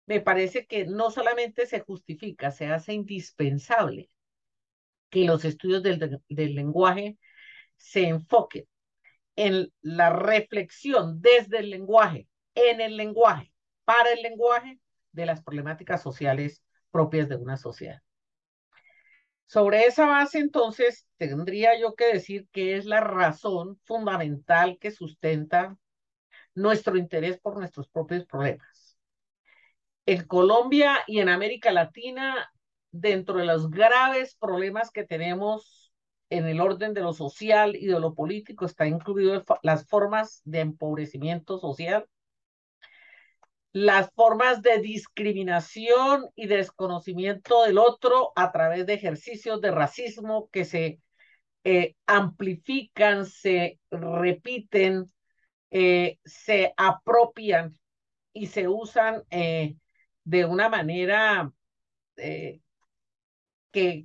me 0.07 0.21
parece 0.21 0.67
que 0.67 0.87
no 0.87 1.11
solamente 1.11 1.67
se 1.67 1.81
justifica, 1.81 2.51
se 2.51 2.67
hace 2.67 2.93
indispensable 2.93 4.11
que 5.11 5.25
los 5.25 5.45
estudios 5.45 5.83
del, 5.83 6.21
del 6.29 6.55
lenguaje 6.55 7.19
se 7.77 8.09
enfoquen 8.09 8.67
en 9.37 9.73
la 9.81 10.11
reflexión 10.11 11.21
desde 11.21 11.59
el 11.59 11.71
lenguaje, 11.71 12.29
en 12.55 12.81
el 12.81 12.97
lenguaje, 12.97 13.53
para 13.85 14.13
el 14.13 14.23
lenguaje 14.23 14.81
de 15.13 15.27
las 15.27 15.43
problemáticas 15.43 16.03
sociales 16.03 16.63
propias 16.91 17.29
de 17.29 17.37
una 17.37 17.57
sociedad. 17.57 18.01
Sobre 19.47 19.87
esa 19.87 20.07
base, 20.07 20.39
entonces, 20.39 21.09
tendría 21.17 21.79
yo 21.79 21.95
que 21.97 22.13
decir 22.13 22.47
que 22.53 22.77
es 22.77 22.85
la 22.85 23.01
razón 23.01 23.81
fundamental 23.85 24.79
que 24.79 24.93
sustenta 24.93 25.77
nuestro 26.55 26.97
interés 26.97 27.41
por 27.41 27.59
nuestros 27.59 27.89
propios 27.89 28.27
problemas. 28.27 28.97
En 30.07 30.25
Colombia 30.27 30.99
y 31.07 31.19
en 31.19 31.29
América 31.29 31.73
Latina, 31.73 32.51
dentro 32.93 33.39
de 33.39 33.45
los 33.45 33.71
graves 33.71 34.37
problemas 34.37 34.91
que 34.91 35.05
tenemos 35.05 35.93
en 36.31 36.47
el 36.47 36.61
orden 36.61 36.95
de 36.95 37.01
lo 37.01 37.13
social 37.13 37.75
y 37.75 37.87
de 37.87 37.99
lo 37.99 38.15
político, 38.15 38.67
está 38.67 38.87
incluido 38.87 39.45
las 39.63 39.89
formas 39.89 40.43
de 40.45 40.61
empobrecimiento 40.61 41.59
social, 41.59 42.07
las 43.73 44.11
formas 44.15 44.63
de 44.63 44.79
discriminación 44.81 46.29
y 46.35 46.47
desconocimiento 46.47 47.63
del 47.63 47.79
otro 47.79 48.33
a 48.35 48.51
través 48.53 48.87
de 48.87 48.95
ejercicios 48.95 49.61
de 49.61 49.71
racismo 49.71 50.49
que 50.51 50.65
se 50.65 51.01
eh, 51.65 51.95
amplifican, 52.07 53.27
se 53.27 53.79
repiten, 53.91 55.13
eh, 55.71 56.19
se 56.25 56.75
apropian 56.77 57.79
y 58.33 58.47
se 58.49 58.69
usan 58.69 59.23
eh, 59.31 59.77
de 60.25 60.45
una 60.47 60.69
manera 60.69 61.53
que, 62.17 62.61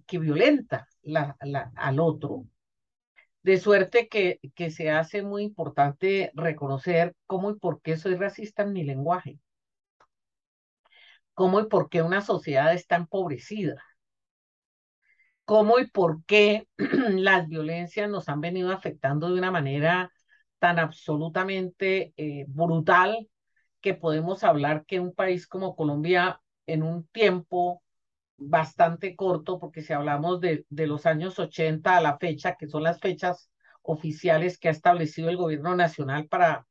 que, 0.06 0.20
violenta 0.20 0.88
al 1.76 2.00
otro. 2.00 2.46
De 3.44 3.58
suerte 3.60 4.08
que, 4.08 4.40
que 4.56 4.72
se 4.72 4.90
hace 4.90 5.22
muy 5.22 5.44
importante 5.44 6.32
reconocer 6.34 7.16
cómo 7.28 7.52
y 7.52 7.56
por 7.60 7.82
qué 7.82 7.98
soy 7.98 8.16
racista 8.16 8.64
en 8.64 8.74
mi 8.74 8.84
lenguaje 8.84 9.40
cómo 11.36 11.60
y 11.60 11.68
por 11.68 11.90
qué 11.90 12.02
una 12.02 12.22
sociedad 12.22 12.74
está 12.74 12.96
empobrecida, 12.98 13.84
cómo 15.46 15.80
y 15.80 15.88
por 15.88 16.24
qué 16.26 16.68
las 16.78 17.48
violencias 17.48 18.10
nos 18.10 18.30
han 18.30 18.42
venido 18.42 18.72
afectando 18.72 19.30
de 19.30 19.40
una 19.40 19.52
manera 19.52 20.12
tan 20.60 20.80
absolutamente 20.80 22.14
eh, 22.18 22.46
brutal 22.48 23.30
que 23.82 23.94
podemos 23.94 24.44
hablar 24.44 24.86
que 24.86 25.00
un 25.00 25.14
país 25.14 25.48
como 25.48 25.76
Colombia 25.76 26.42
en 26.66 26.82
un 26.84 27.06
tiempo 27.08 27.84
bastante 28.38 29.16
corto, 29.16 29.60
porque 29.60 29.82
si 29.82 29.94
hablamos 29.94 30.42
de, 30.42 30.66
de 30.70 30.88
los 30.88 31.06
años 31.06 31.40
80 31.40 31.98
a 31.98 32.02
la 32.02 32.18
fecha, 32.18 32.56
que 32.56 32.68
son 32.68 32.84
las 32.84 33.00
fechas 33.00 33.52
oficiales 33.84 34.58
que 34.58 34.70
ha 34.70 34.72
establecido 34.72 35.30
el 35.30 35.38
gobierno 35.38 35.76
nacional 35.76 36.28
para 36.28 36.66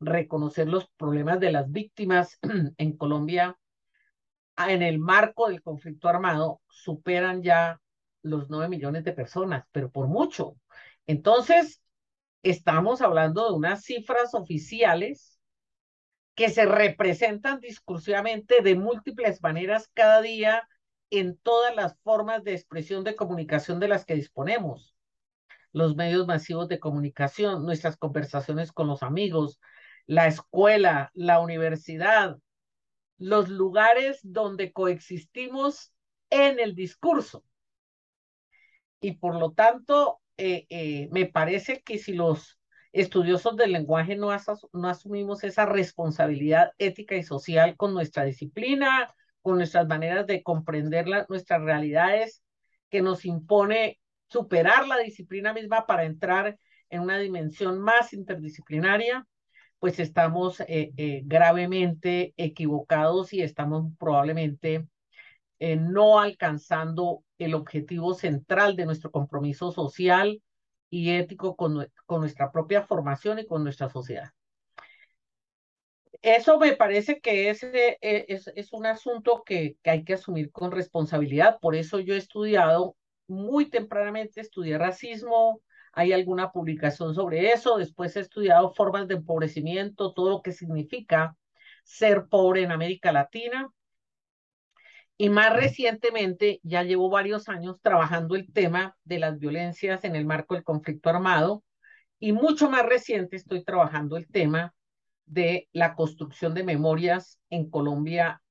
reconocer 0.00 0.68
los 0.68 0.88
problemas 0.96 1.40
de 1.40 1.52
las 1.52 1.70
víctimas 1.70 2.38
en 2.78 2.96
Colombia, 2.96 3.56
en 4.58 4.82
el 4.82 4.98
marco 4.98 5.48
del 5.48 5.62
conflicto 5.62 6.08
armado 6.08 6.60
superan 6.68 7.42
ya 7.42 7.80
los 8.22 8.48
nueve 8.50 8.68
millones 8.68 9.04
de 9.04 9.12
personas, 9.12 9.64
pero 9.72 9.90
por 9.90 10.08
mucho. 10.08 10.56
Entonces, 11.06 11.82
estamos 12.42 13.00
hablando 13.00 13.48
de 13.48 13.54
unas 13.54 13.84
cifras 13.84 14.34
oficiales 14.34 15.38
que 16.34 16.50
se 16.50 16.66
representan 16.66 17.60
discursivamente 17.60 18.62
de 18.62 18.74
múltiples 18.74 19.42
maneras 19.42 19.90
cada 19.94 20.20
día 20.20 20.68
en 21.10 21.38
todas 21.38 21.74
las 21.74 21.98
formas 22.02 22.44
de 22.44 22.52
expresión 22.52 23.04
de 23.04 23.16
comunicación 23.16 23.80
de 23.80 23.88
las 23.88 24.04
que 24.04 24.14
disponemos. 24.14 24.96
Los 25.72 25.96
medios 25.96 26.26
masivos 26.26 26.68
de 26.68 26.80
comunicación, 26.80 27.64
nuestras 27.64 27.96
conversaciones 27.96 28.72
con 28.72 28.86
los 28.86 29.02
amigos, 29.02 29.60
la 30.06 30.26
escuela, 30.26 31.10
la 31.14 31.40
universidad, 31.40 32.38
los 33.18 33.48
lugares 33.48 34.20
donde 34.22 34.72
coexistimos 34.72 35.92
en 36.30 36.58
el 36.58 36.74
discurso. 36.74 37.44
Y 39.00 39.12
por 39.12 39.38
lo 39.38 39.52
tanto, 39.52 40.20
eh, 40.36 40.66
eh, 40.68 41.08
me 41.12 41.26
parece 41.26 41.82
que 41.82 41.98
si 41.98 42.12
los 42.12 42.58
estudiosos 42.92 43.56
del 43.56 43.72
lenguaje 43.72 44.16
no, 44.16 44.28
no 44.72 44.88
asumimos 44.88 45.44
esa 45.44 45.66
responsabilidad 45.66 46.72
ética 46.78 47.14
y 47.14 47.22
social 47.22 47.76
con 47.76 47.92
nuestra 47.94 48.24
disciplina, 48.24 49.12
con 49.42 49.58
nuestras 49.58 49.86
maneras 49.86 50.26
de 50.26 50.42
comprender 50.42 51.06
nuestras 51.28 51.62
realidades, 51.62 52.42
que 52.90 53.02
nos 53.02 53.24
impone 53.24 54.00
superar 54.28 54.88
la 54.88 54.98
disciplina 54.98 55.52
misma 55.52 55.86
para 55.86 56.04
entrar 56.04 56.58
en 56.88 57.02
una 57.02 57.18
dimensión 57.18 57.78
más 57.78 58.12
interdisciplinaria, 58.12 59.26
pues 59.78 59.98
estamos 59.98 60.60
eh, 60.60 60.92
eh, 60.96 61.22
gravemente 61.24 62.34
equivocados 62.36 63.32
y 63.32 63.42
estamos 63.42 63.92
probablemente 63.98 64.86
eh, 65.58 65.76
no 65.76 66.20
alcanzando 66.20 67.22
el 67.38 67.54
objetivo 67.54 68.14
central 68.14 68.76
de 68.76 68.86
nuestro 68.86 69.10
compromiso 69.10 69.72
social 69.72 70.42
y 70.90 71.10
ético 71.10 71.56
con, 71.56 71.88
con 72.06 72.20
nuestra 72.20 72.52
propia 72.52 72.82
formación 72.82 73.38
y 73.38 73.46
con 73.46 73.64
nuestra 73.64 73.88
sociedad. 73.88 74.30
Eso 76.22 76.58
me 76.58 76.74
parece 76.74 77.20
que 77.20 77.50
es, 77.50 77.64
es, 78.00 78.72
un 78.72 78.86
asunto 78.86 79.42
que, 79.44 79.76
que 79.82 79.90
hay 79.90 80.04
que 80.04 80.14
asumir 80.14 80.50
con 80.50 80.72
responsabilidad. 80.72 81.58
Por 81.60 81.76
eso 81.76 82.00
yo 82.00 82.14
he 82.14 82.18
estudiado 82.18 82.96
muy 83.28 83.68
tempranamente, 83.68 84.40
estudié 84.40 84.78
racismo, 84.78 85.60
hay 85.96 86.12
alguna 86.12 86.52
publicación 86.52 87.14
sobre 87.14 87.52
eso. 87.52 87.78
Después 87.78 88.14
he 88.16 88.20
estudiado 88.20 88.72
formas 88.74 89.08
de 89.08 89.14
empobrecimiento, 89.14 90.12
todo 90.12 90.28
lo 90.28 90.42
que 90.42 90.52
significa 90.52 91.36
ser 91.84 92.26
pobre 92.28 92.62
en 92.62 92.70
América 92.70 93.12
Latina. 93.12 93.70
Y 95.16 95.30
más 95.30 95.56
recientemente, 95.56 96.60
ya 96.62 96.82
llevo 96.82 97.08
varios 97.08 97.48
años 97.48 97.80
trabajando 97.80 98.36
el 98.36 98.52
tema 98.52 98.94
de 99.04 99.18
las 99.18 99.38
violencias 99.38 100.04
en 100.04 100.14
el 100.14 100.26
marco 100.26 100.52
del 100.52 100.64
conflicto 100.64 101.08
armado. 101.08 101.64
Y 102.18 102.32
mucho 102.32 102.68
más 102.70 102.84
reciente 102.84 103.36
estoy 103.36 103.64
trabajando 103.64 104.18
el 104.18 104.28
tema 104.28 104.74
de 105.24 105.66
la 105.72 105.94
construcción 105.94 106.52
de 106.52 106.62
memorias 106.62 107.40
en 107.48 107.70
Colombia, 107.70 108.42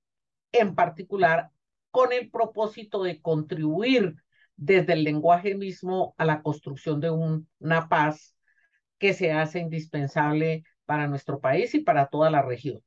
en 0.51 0.73
particular 0.73 1.51
con 1.91 2.11
el 2.11 2.31
propósito 2.31 3.03
de 3.03 3.21
contribuir 3.21 4.15
desde 4.55 4.93
el 4.93 5.03
lenguaje 5.03 5.55
mismo 5.55 6.15
a 6.17 6.25
la 6.25 6.41
construcción 6.41 6.99
de 6.99 7.11
una 7.11 7.89
paz 7.89 8.35
que 8.97 9.13
se 9.13 9.31
hace 9.31 9.59
indispensable 9.59 10.63
para 10.85 11.07
nuestro 11.07 11.39
país 11.39 11.73
y 11.75 11.79
para 11.79 12.07
toda 12.07 12.29
la 12.29 12.41
región. 12.41 12.81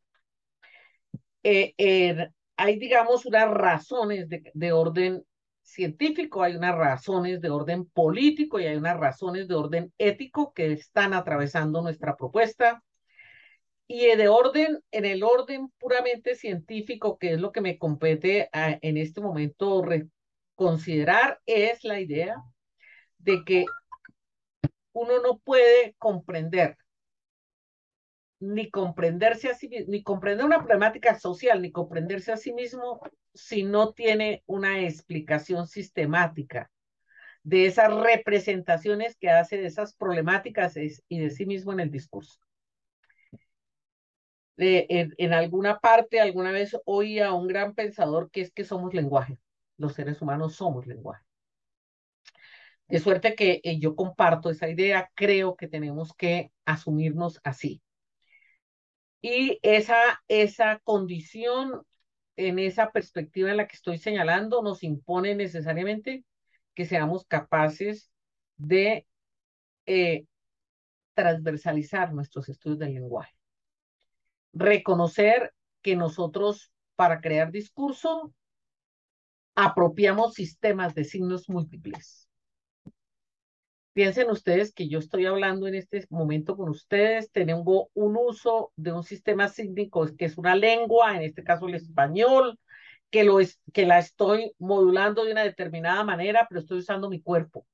Eh, 1.43 2.31
hay, 2.57 2.79
digamos, 2.79 3.27
unas 3.27 3.51
razones 3.51 4.29
de, 4.29 4.51
de 4.55 4.73
orden 4.73 5.25
científico, 5.63 6.43
hay 6.43 6.57
unas 6.57 6.77
razones 6.77 7.41
de 7.41 7.51
orden 7.51 7.85
político 7.87 8.59
y 8.59 8.65
hay 8.65 8.77
unas 8.77 8.99
razones 8.99 9.49
de 9.49 9.55
orden 9.55 9.93
ético 9.99 10.53
que 10.53 10.73
están 10.73 11.13
atravesando 11.13 11.83
nuestra 11.83 12.17
propuesta. 12.17 12.83
Y 13.87 14.05
de 14.17 14.29
orden, 14.29 14.81
en 14.91 15.05
el 15.07 15.23
orden 15.23 15.71
puramente 15.79 16.35
científico, 16.35 17.17
que 17.17 17.33
es 17.33 17.41
lo 17.41 17.53
que 17.53 17.63
me 17.63 17.79
compete 17.79 18.51
a, 18.53 18.79
en 18.83 18.99
este 18.99 19.21
momento 19.23 19.83
considerar 20.59 21.41
es 21.47 21.85
la 21.85 22.01
idea 22.01 22.35
de 23.19 23.45
que 23.45 23.65
uno 24.93 25.23
no 25.23 25.39
puede 25.39 25.95
comprender 25.99 26.77
ni 28.41 28.69
comprenderse 28.69 29.51
a 29.51 29.55
sí 29.55 29.69
mismo, 29.69 29.93
ni 29.93 30.03
comprender 30.03 30.45
una 30.45 30.59
problemática 30.59 31.17
social, 31.17 31.63
ni 31.63 31.71
comprenderse 31.71 32.33
a 32.33 32.37
sí 32.37 32.53
mismo 32.53 33.01
si 33.33 33.63
no 33.63 33.93
tiene 33.93 34.43
una 34.47 34.81
explicación 34.81 35.69
sistemática 35.69 36.73
de 37.45 37.67
esas 37.67 37.95
representaciones 37.95 39.17
que 39.17 39.31
hace 39.31 39.59
de 39.59 39.67
esas 39.67 39.95
problemáticas 39.95 40.77
y 40.77 41.19
de 41.21 41.31
sí 41.31 41.47
mismo 41.47 41.73
en 41.73 41.81
el 41.81 41.93
discurso. 41.93 42.41
en, 44.57 45.15
en, 45.19 45.33
alguna 45.33 45.79
parte, 45.79 46.21
alguna 46.21 46.51
vez 46.51 46.77
oí 46.85 47.21
a 47.21 47.33
un 47.33 47.47
gran 47.47 47.77
pensador 47.77 48.29
que 48.33 48.41
es 48.41 48.51
que 48.51 48.65
somos 48.65 48.93
lenguaje. 48.93 49.39
Los 49.79 49.95
seres 49.95 50.21
humanos 50.21 50.55
somos 50.57 50.87
lenguaje. 50.87 51.25
De 52.89 52.99
suerte 53.01 53.35
que 53.35 53.61
eh, 53.65 53.79
yo 53.79 53.97
comparto 53.97 54.51
esa 54.51 54.69
idea, 54.69 55.11
creo 55.15 55.57
que 55.57 55.69
tenemos 55.69 56.15
que 56.15 56.53
asumirnos 56.65 57.41
así. 57.45 57.83
Y 59.21 59.59
esa, 59.63 60.23
esa 60.29 60.79
condición, 60.85 61.83
en 62.37 62.59
esa 62.59 62.91
perspectiva 62.91 63.51
en 63.51 63.57
la 63.59 63.67
que 63.67 63.77
estoy 63.77 63.99
señalando, 63.99 64.63
nos 64.63 64.83
impone 64.83 65.35
necesariamente 65.35 66.25
que 66.75 66.87
seamos 66.87 67.27
capaces 67.27 68.11
de 68.57 69.07
eh, 69.87 70.27
transversalizar 71.15 72.13
nuestros 72.13 72.49
estudios 72.49 72.79
del 72.79 72.95
lenguaje. 72.95 73.35
Reconocer 74.53 75.53
que 75.83 75.97
nosotros, 75.97 76.73
para 76.95 77.21
crear 77.21 77.51
discurso, 77.51 78.33
apropiamos 79.61 80.35
sistemas 80.35 80.95
de 80.95 81.03
signos 81.03 81.49
múltiples 81.49 82.29
Piensen 83.99 84.31
ustedes 84.31 84.73
que 84.73 84.89
yo 84.89 85.01
estoy 85.01 85.27
hablando 85.27 85.67
en 85.67 85.75
este 85.75 86.07
momento 86.11 86.57
con 86.57 86.69
ustedes, 86.69 87.33
tengo 87.33 87.91
un 87.95 88.17
uso 88.17 88.71
de 88.77 88.93
un 88.93 89.03
sistema 89.03 89.49
sísmico 89.49 90.07
que 90.17 90.27
es 90.27 90.39
una 90.39 90.55
lengua, 90.55 91.17
en 91.17 91.23
este 91.23 91.43
caso 91.43 91.67
el 91.67 91.75
español, 91.75 92.61
que, 93.11 93.25
lo 93.25 93.41
es, 93.41 93.61
que 93.73 93.87
la 93.87 93.99
estoy 93.99 94.53
modulando 94.61 95.25
de 95.25 95.33
una 95.33 95.43
determinada 95.43 96.05
manera, 96.05 96.47
pero 96.49 96.61
estoy 96.61 96.79
usando 96.79 97.11
mi 97.11 97.21
cuerpo. 97.21 97.67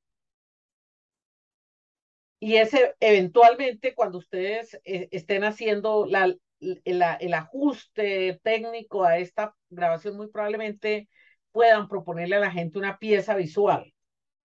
Y 2.40 2.56
ese, 2.56 2.94
eventualmente, 3.00 3.94
cuando 3.94 4.16
ustedes 4.16 4.80
eh, 4.84 5.08
estén 5.10 5.44
haciendo 5.44 6.06
la, 6.06 6.34
el 6.60 7.34
ajuste 7.34 8.40
técnico 8.42 9.04
a 9.04 9.18
esta 9.18 9.54
grabación, 9.68 10.16
muy 10.16 10.28
probablemente 10.28 11.10
puedan 11.54 11.86
proponerle 11.86 12.34
a 12.34 12.40
la 12.40 12.50
gente 12.50 12.80
una 12.80 12.98
pieza 12.98 13.36
visual 13.36 13.94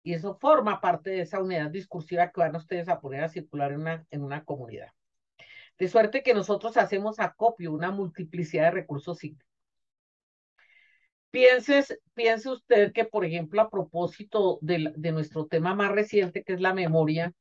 y 0.03 0.13
eso 0.13 0.37
forma 0.39 0.79
parte 0.79 1.09
de 1.09 1.21
esa 1.21 1.41
unidad 1.41 1.71
discursiva 1.71 2.31
que 2.31 2.39
van 2.39 2.55
ustedes 2.55 2.87
a 2.87 3.01
poner 3.01 3.23
a 3.23 3.29
circular 3.29 3.71
en 3.71 3.81
una, 3.81 4.05
en 4.11 4.23
una 4.23 4.45
comunidad. 4.45 4.89
De 5.79 5.87
suerte 5.87 6.21
que 6.21 6.35
nosotros 6.35 6.77
hacemos 6.77 7.19
acopio, 7.19 7.73
una 7.73 7.89
multiplicidad 7.89 8.65
de 8.65 8.71
recursos 8.81 9.17
psíquicos. 9.17 9.49
Pienses, 11.31 11.99
piense 12.13 12.47
usted 12.51 12.93
que, 12.93 13.05
por 13.05 13.25
ejemplo, 13.25 13.59
a 13.59 13.71
propósito 13.71 14.59
de, 14.61 14.93
de 14.95 15.11
nuestro 15.11 15.47
tema 15.47 15.73
más 15.73 15.91
reciente, 15.91 16.43
que 16.43 16.53
es 16.53 16.61
la 16.61 16.75
memoria, 16.75 17.33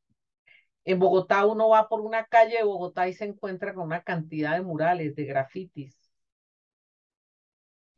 en 0.86 0.98
Bogotá 0.98 1.44
uno 1.44 1.68
va 1.68 1.88
por 1.88 2.00
una 2.00 2.24
calle 2.24 2.56
de 2.56 2.64
Bogotá 2.64 3.06
y 3.06 3.12
se 3.12 3.26
encuentra 3.26 3.74
con 3.74 3.84
una 3.84 4.02
cantidad 4.02 4.54
de 4.54 4.62
murales, 4.62 5.14
de 5.14 5.26
grafitis, 5.26 6.07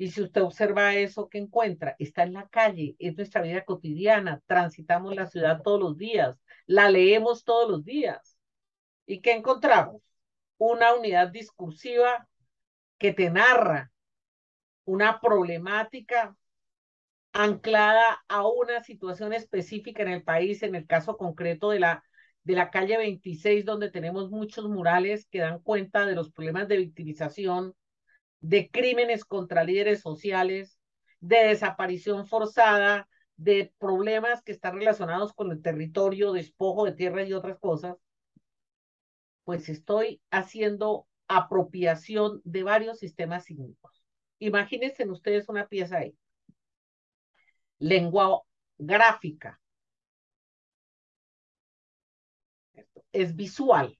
y 0.00 0.10
si 0.10 0.22
usted 0.22 0.40
observa 0.40 0.94
eso 0.94 1.28
que 1.28 1.36
encuentra, 1.36 1.94
está 1.98 2.22
en 2.22 2.32
la 2.32 2.48
calle, 2.48 2.96
es 2.98 3.14
nuestra 3.18 3.42
vida 3.42 3.66
cotidiana, 3.66 4.40
transitamos 4.46 5.14
la 5.14 5.26
ciudad 5.26 5.60
todos 5.62 5.78
los 5.78 5.98
días, 5.98 6.38
la 6.64 6.88
leemos 6.88 7.44
todos 7.44 7.70
los 7.70 7.84
días. 7.84 8.38
¿Y 9.04 9.20
qué 9.20 9.32
encontramos? 9.32 10.00
Una 10.56 10.94
unidad 10.94 11.28
discursiva 11.28 12.26
que 12.96 13.12
te 13.12 13.28
narra 13.28 13.92
una 14.86 15.20
problemática 15.20 16.34
anclada 17.34 18.24
a 18.26 18.48
una 18.48 18.82
situación 18.82 19.34
específica 19.34 20.02
en 20.02 20.08
el 20.08 20.22
país, 20.22 20.62
en 20.62 20.76
el 20.76 20.86
caso 20.86 21.18
concreto 21.18 21.72
de 21.72 21.80
la, 21.80 22.02
de 22.44 22.54
la 22.54 22.70
calle 22.70 22.96
26, 22.96 23.66
donde 23.66 23.90
tenemos 23.90 24.30
muchos 24.30 24.66
murales 24.66 25.26
que 25.26 25.40
dan 25.40 25.58
cuenta 25.58 26.06
de 26.06 26.14
los 26.14 26.30
problemas 26.32 26.68
de 26.68 26.78
victimización 26.78 27.74
de 28.40 28.70
crímenes 28.70 29.24
contra 29.24 29.64
líderes 29.64 30.00
sociales, 30.00 30.78
de 31.20 31.44
desaparición 31.48 32.26
forzada, 32.26 33.08
de 33.36 33.72
problemas 33.78 34.42
que 34.42 34.52
están 34.52 34.76
relacionados 34.76 35.32
con 35.32 35.50
el 35.50 35.62
territorio, 35.62 36.32
despojo 36.32 36.84
de 36.84 36.92
tierras 36.92 37.28
y 37.28 37.32
otras 37.32 37.58
cosas, 37.58 37.96
pues 39.44 39.68
estoy 39.68 40.20
haciendo 40.30 41.06
apropiación 41.28 42.40
de 42.44 42.62
varios 42.62 42.98
sistemas 42.98 43.44
sísmicos. 43.44 44.02
Imagínense 44.38 45.08
ustedes 45.08 45.48
una 45.48 45.68
pieza 45.68 45.98
ahí. 45.98 46.16
Lengua 47.78 48.42
gráfica. 48.78 49.60
es 53.12 53.34
visual 53.36 53.99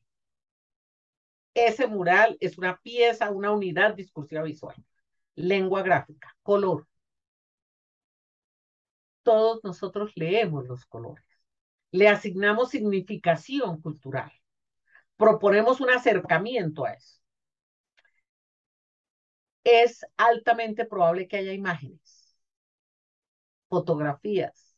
ese 1.54 1.86
mural 1.86 2.36
es 2.40 2.58
una 2.58 2.78
pieza, 2.78 3.30
una 3.30 3.52
unidad 3.52 3.94
discursiva 3.94 4.42
visual. 4.42 4.76
Lengua 5.34 5.82
gráfica, 5.82 6.36
color. 6.42 6.86
Todos 9.22 9.62
nosotros 9.64 10.12
leemos 10.16 10.66
los 10.66 10.84
colores. 10.86 11.24
Le 11.92 12.08
asignamos 12.08 12.70
significación 12.70 13.80
cultural. 13.80 14.32
Proponemos 15.16 15.80
un 15.80 15.90
acercamiento 15.90 16.84
a 16.84 16.92
eso. 16.94 17.20
Es 19.64 20.06
altamente 20.16 20.86
probable 20.86 21.28
que 21.28 21.36
haya 21.36 21.52
imágenes, 21.52 22.34
fotografías, 23.68 24.74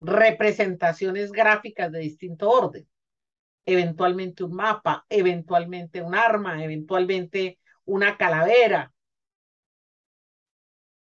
representaciones 0.00 1.30
gráficas 1.32 1.92
de 1.92 2.00
distinto 2.00 2.50
orden 2.50 2.88
eventualmente 3.66 4.44
un 4.44 4.54
mapa, 4.54 5.06
eventualmente 5.08 6.02
un 6.02 6.14
arma, 6.14 6.62
eventualmente 6.64 7.58
una 7.84 8.16
calavera. 8.16 8.92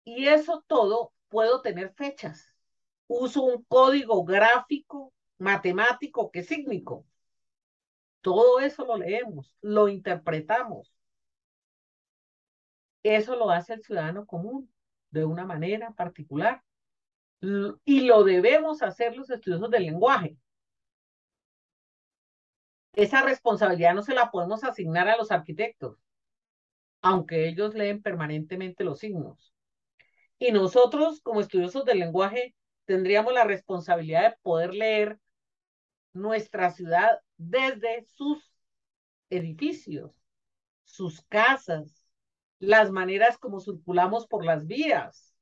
Y 0.04 0.28
eso 0.28 0.64
todo 0.66 1.12
puedo 1.28 1.62
tener 1.62 1.92
fechas. 1.94 2.54
Uso 3.07 3.42
un 3.42 3.64
código 3.64 4.24
gráfico, 4.24 5.12
matemático, 5.38 6.30
que 6.30 6.42
sígnico. 6.42 7.07
Todo 8.20 8.61
eso 8.61 8.85
lo 8.85 8.96
leemos, 8.96 9.54
lo 9.61 9.88
interpretamos. 9.88 10.92
Eso 13.02 13.37
lo 13.37 13.50
hace 13.50 13.74
el 13.74 13.83
ciudadano 13.83 14.26
común 14.26 14.72
de 15.11 15.24
una 15.24 15.44
manera 15.44 15.92
particular. 15.92 16.62
Y 17.85 18.00
lo 18.02 18.24
debemos 18.24 18.83
hacer 18.83 19.16
los 19.16 19.28
estudiosos 19.28 19.70
del 19.70 19.85
lenguaje 19.85 20.38
esa 22.96 23.22
responsabilidad 23.22 23.94
no 23.94 24.02
se 24.02 24.14
la 24.14 24.30
podemos 24.30 24.64
asignar 24.64 25.09
a 25.09 25.16
los 25.16 25.30
arquitectos, 25.30 25.98
aunque 27.02 27.48
ellos 27.48 27.74
leen 27.74 28.02
permanentemente 28.02 28.85
los 28.85 29.00
signos. 29.00 29.52
Y 30.38 30.52
nosotros, 30.52 31.20
como 31.20 31.40
estudiosos 31.40 31.85
del 31.85 32.00
lenguaje, 32.00 32.54
tendríamos 32.85 33.33
la 33.33 33.44
responsabilidad 33.44 34.30
de 34.30 34.37
poder 34.42 34.74
leer 34.74 35.18
nuestra 36.12 36.70
ciudad 36.70 37.20
desde 37.37 38.04
sus 38.04 38.52
edificios, 39.30 40.12
sus 40.85 41.22
casas, 41.22 42.04
las 42.59 42.90
maneras 42.90 43.38
como 43.38 43.61
circulamos 43.61 44.26
por 44.26 44.44
las 44.44 44.66
vías, 44.66 45.35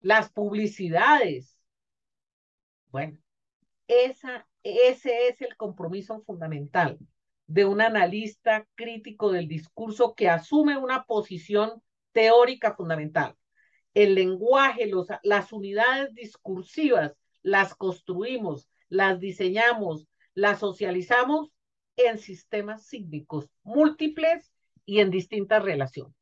las 0.00 0.30
publicidades. 0.30 1.58
Bueno, 2.90 3.18
esa 3.90 4.46
ese 4.62 5.28
es 5.28 5.40
el 5.40 5.56
compromiso 5.56 6.22
fundamental 6.22 6.98
de 7.46 7.64
un 7.64 7.80
analista 7.80 8.66
crítico 8.74 9.32
del 9.32 9.48
discurso 9.48 10.14
que 10.14 10.28
asume 10.28 10.76
una 10.76 11.04
posición 11.04 11.82
teórica 12.12 12.74
fundamental. 12.74 13.36
El 13.94 14.14
lenguaje, 14.14 14.90
las 15.22 15.52
unidades 15.52 16.14
discursivas, 16.14 17.12
las 17.42 17.74
construimos, 17.74 18.68
las 18.88 19.18
diseñamos, 19.18 20.06
las 20.34 20.60
socializamos 20.60 21.50
en 21.96 22.18
sistemas 22.18 22.86
sísmicos 22.86 23.48
múltiples 23.62 24.52
y 24.84 25.00
en 25.00 25.10
distintas 25.10 25.62
relaciones. 25.62 26.14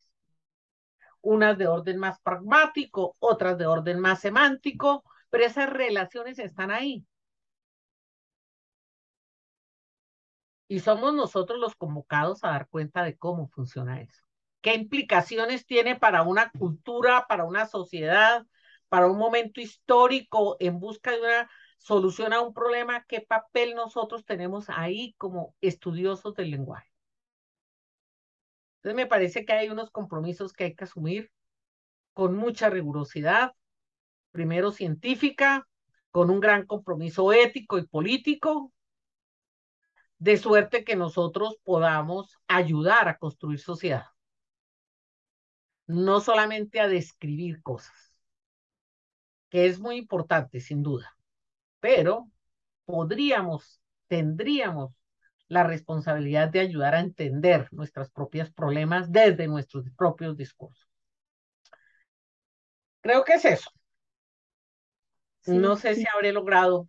Unas 1.21 1.59
de 1.59 1.67
orden 1.67 1.99
más 1.99 2.21
pragmático, 2.21 3.17
otras 3.19 3.59
de 3.59 3.67
orden 3.67 3.99
más 3.99 4.21
semántico, 4.21 5.03
pero 5.29 5.45
esas 5.45 5.69
relaciones 5.69 6.39
están 6.39 6.71
ahí. 6.71 7.05
Y 10.69 10.81
somos 10.81 11.15
nosotros 11.15 11.59
los 11.59 11.75
convocados 11.75 12.45
a 12.45 12.51
dar 12.51 12.69
cuenta 12.69 13.03
de 13.03 13.17
cómo 13.17 13.49
funciona 13.49 14.01
eso. 14.01 14.23
¿Qué 14.61 14.75
implicaciones 14.75 15.67
tiene 15.67 15.97
para 15.97 16.23
una 16.23 16.51
cultura, 16.51 17.27
para 17.27 17.45
una 17.45 17.67
sociedad, 17.67 18.47
para 18.89 19.07
un 19.07 19.19
momento 19.19 19.61
histórico 19.61 20.57
en 20.61 20.79
busca 20.79 21.13
de 21.13 21.21
una 21.21 21.51
solución 21.79 22.33
a 22.33 22.41
un 22.41 22.53
problema? 22.53 23.05
¿Qué 23.05 23.21
papel 23.21 23.75
nosotros 23.75 24.25
tenemos 24.25 24.69
ahí 24.69 25.15
como 25.17 25.55
estudiosos 25.61 26.35
del 26.35 26.51
lenguaje? 26.51 26.89
Entonces 28.79 28.97
me 28.97 29.07
parece 29.07 29.45
que 29.45 29.53
hay 29.53 29.71
unos 29.71 29.91
compromisos 29.91 30.53
que 30.53 30.65
hay 30.65 30.75
que 30.75 30.85
asumir 30.85 31.31
con 32.13 32.37
mucha 32.37 32.69
rigurosidad, 32.69 33.53
primero 34.33 34.73
científica, 34.73 35.67
con 36.11 36.31
un 36.31 36.41
gran 36.41 36.67
compromiso 36.67 37.33
ético 37.33 37.79
y 37.79 37.87
político, 37.87 38.73
de 40.19 40.37
suerte 40.37 40.85
que 40.85 40.97
nosotros 40.97 41.59
podamos 41.63 42.37
ayudar 42.49 43.09
a 43.09 43.19
construir 43.19 43.61
sociedad, 43.61 44.07
no 45.87 46.21
solamente 46.21 46.81
a 46.81 46.89
describir 46.89 47.63
cosas, 47.63 48.13
que 49.49 49.67
es 49.67 49.79
muy 49.81 49.97
importante, 49.97 50.61
sin 50.61 50.83
duda, 50.83 51.17
pero 51.81 52.29
podríamos, 52.85 53.81
tendríamos 54.09 54.93
la 55.49 55.65
responsabilidad 55.65 56.49
de 56.49 56.61
ayudar 56.61 56.95
a 56.95 57.01
entender 57.01 57.69
nuestros 57.73 58.11
propios 58.11 58.51
problemas 58.51 59.11
desde 59.11 59.49
nuestros 59.49 59.91
propios 59.97 60.37
discursos. 60.37 60.87
Creo 63.01 63.25
que 63.25 63.35
es 63.35 63.45
eso. 63.45 63.71
no 65.47 65.77
sé 65.77 65.95
si 65.95 66.05
habré 66.13 66.33
logrado. 66.33 66.89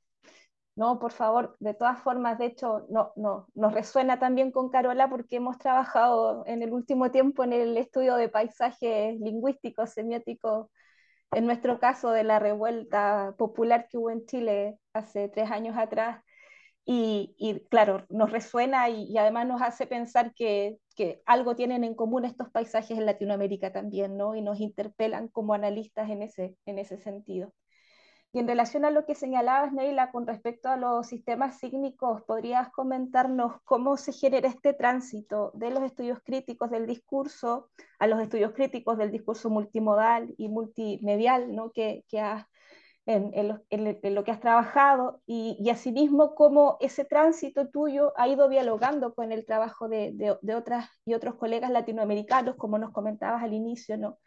No, 0.80 0.98
por 0.98 1.12
favor, 1.12 1.58
de 1.60 1.74
todas 1.74 2.00
formas, 2.02 2.38
de 2.40 2.46
hecho, 2.46 2.86
no, 2.90 3.12
no, 3.18 3.48
nos 3.54 3.74
resuena 3.74 4.18
también 4.18 4.50
con 4.50 4.70
Carola 4.70 5.10
porque 5.10 5.36
hemos 5.36 5.58
trabajado 5.58 6.44
en 6.48 6.64
el 6.64 6.72
último 6.72 7.12
tiempo 7.12 7.44
en 7.44 7.52
el 7.52 7.76
estudio 7.78 8.16
de 8.16 8.30
paisajes 8.30 9.20
lingüísticos, 9.20 9.92
semióticos, 9.92 10.68
en 11.32 11.46
nuestro 11.46 11.80
caso 11.82 12.12
de 12.12 12.24
la 12.24 12.40
revuelta 12.40 13.36
popular 13.38 13.88
que 13.90 13.98
hubo 13.98 14.10
en 14.10 14.26
Chile 14.26 14.80
hace 14.94 15.28
tres 15.28 15.52
años 15.52 15.78
atrás, 15.78 16.24
y, 16.86 17.36
claro, 17.70 18.06
nos 18.10 18.32
resuena 18.32 18.90
y, 18.90 19.18
además 19.18 19.48
nos 19.48 19.62
hace 19.62 19.86
pensar 19.86 20.34
que, 20.34 20.78
que, 20.96 21.22
algo 21.26 21.56
tienen 21.56 21.84
en 21.84 21.96
común 21.96 22.26
estos 22.26 22.50
paisajes 22.52 22.98
en 22.98 23.06
Latinoamérica 23.06 23.74
también, 23.74 24.18
¿no? 24.18 24.36
Y 24.36 24.42
nos 24.42 24.60
interpelan 24.62 25.28
como 25.28 25.54
analistas 25.54 26.10
en 26.10 26.24
ese, 26.24 26.56
en 26.66 26.80
ese 26.80 26.98
sentido. 27.00 27.54
Y 28.32 28.40
en 28.40 28.48
relación 28.48 28.86
a 28.86 28.92
lo 28.92 29.06
que 29.06 29.16
señalabas, 29.16 29.74
Neila, 29.74 30.12
con 30.12 30.28
respecto 30.28 30.70
a 30.70 30.78
los 30.78 31.08
sistemas 31.08 31.58
sígnicos, 31.58 32.22
¿podrías 32.24 32.70
comentarnos 32.70 33.60
cómo 33.64 33.98
se 33.98 34.14
genera 34.14 34.48
este 34.48 34.74
tránsito 34.74 35.52
de 35.56 35.72
los 35.72 35.84
estudios 35.84 36.20
críticos 36.24 36.70
del 36.70 36.86
discurso 36.86 37.70
a 37.98 38.06
los 38.06 38.22
estudios 38.22 38.54
críticos 38.54 38.98
del 39.00 39.12
discurso 39.12 39.50
multimodal 39.50 40.34
y 40.38 40.48
multimedial 40.48 41.56
¿no? 41.56 41.72
que, 41.72 42.06
que 42.08 42.20
has 42.20 42.46
en, 43.10 43.48
lo, 43.48 44.24
que 44.24 44.32
has 44.32 44.40
trabajado 44.40 45.22
y, 45.26 45.68
asimismo 45.70 46.36
cómo 46.36 46.78
ese 46.80 47.06
tránsito 47.06 47.70
tuyo 47.70 48.14
ha 48.18 48.28
ido 48.28 48.50
dialogando 48.50 49.14
con 49.16 49.32
el 49.32 49.46
trabajo 49.46 49.90
de, 49.90 50.14
de, 50.42 50.56
otras 50.56 50.90
y 51.06 51.16
otros 51.16 51.36
colegas 51.36 51.72
latinoamericanos, 51.72 52.56
como 52.56 52.78
nos 52.78 52.92
comentabas 52.92 53.42
al 53.42 53.54
inicio, 53.54 53.98
¿no? 53.98 54.20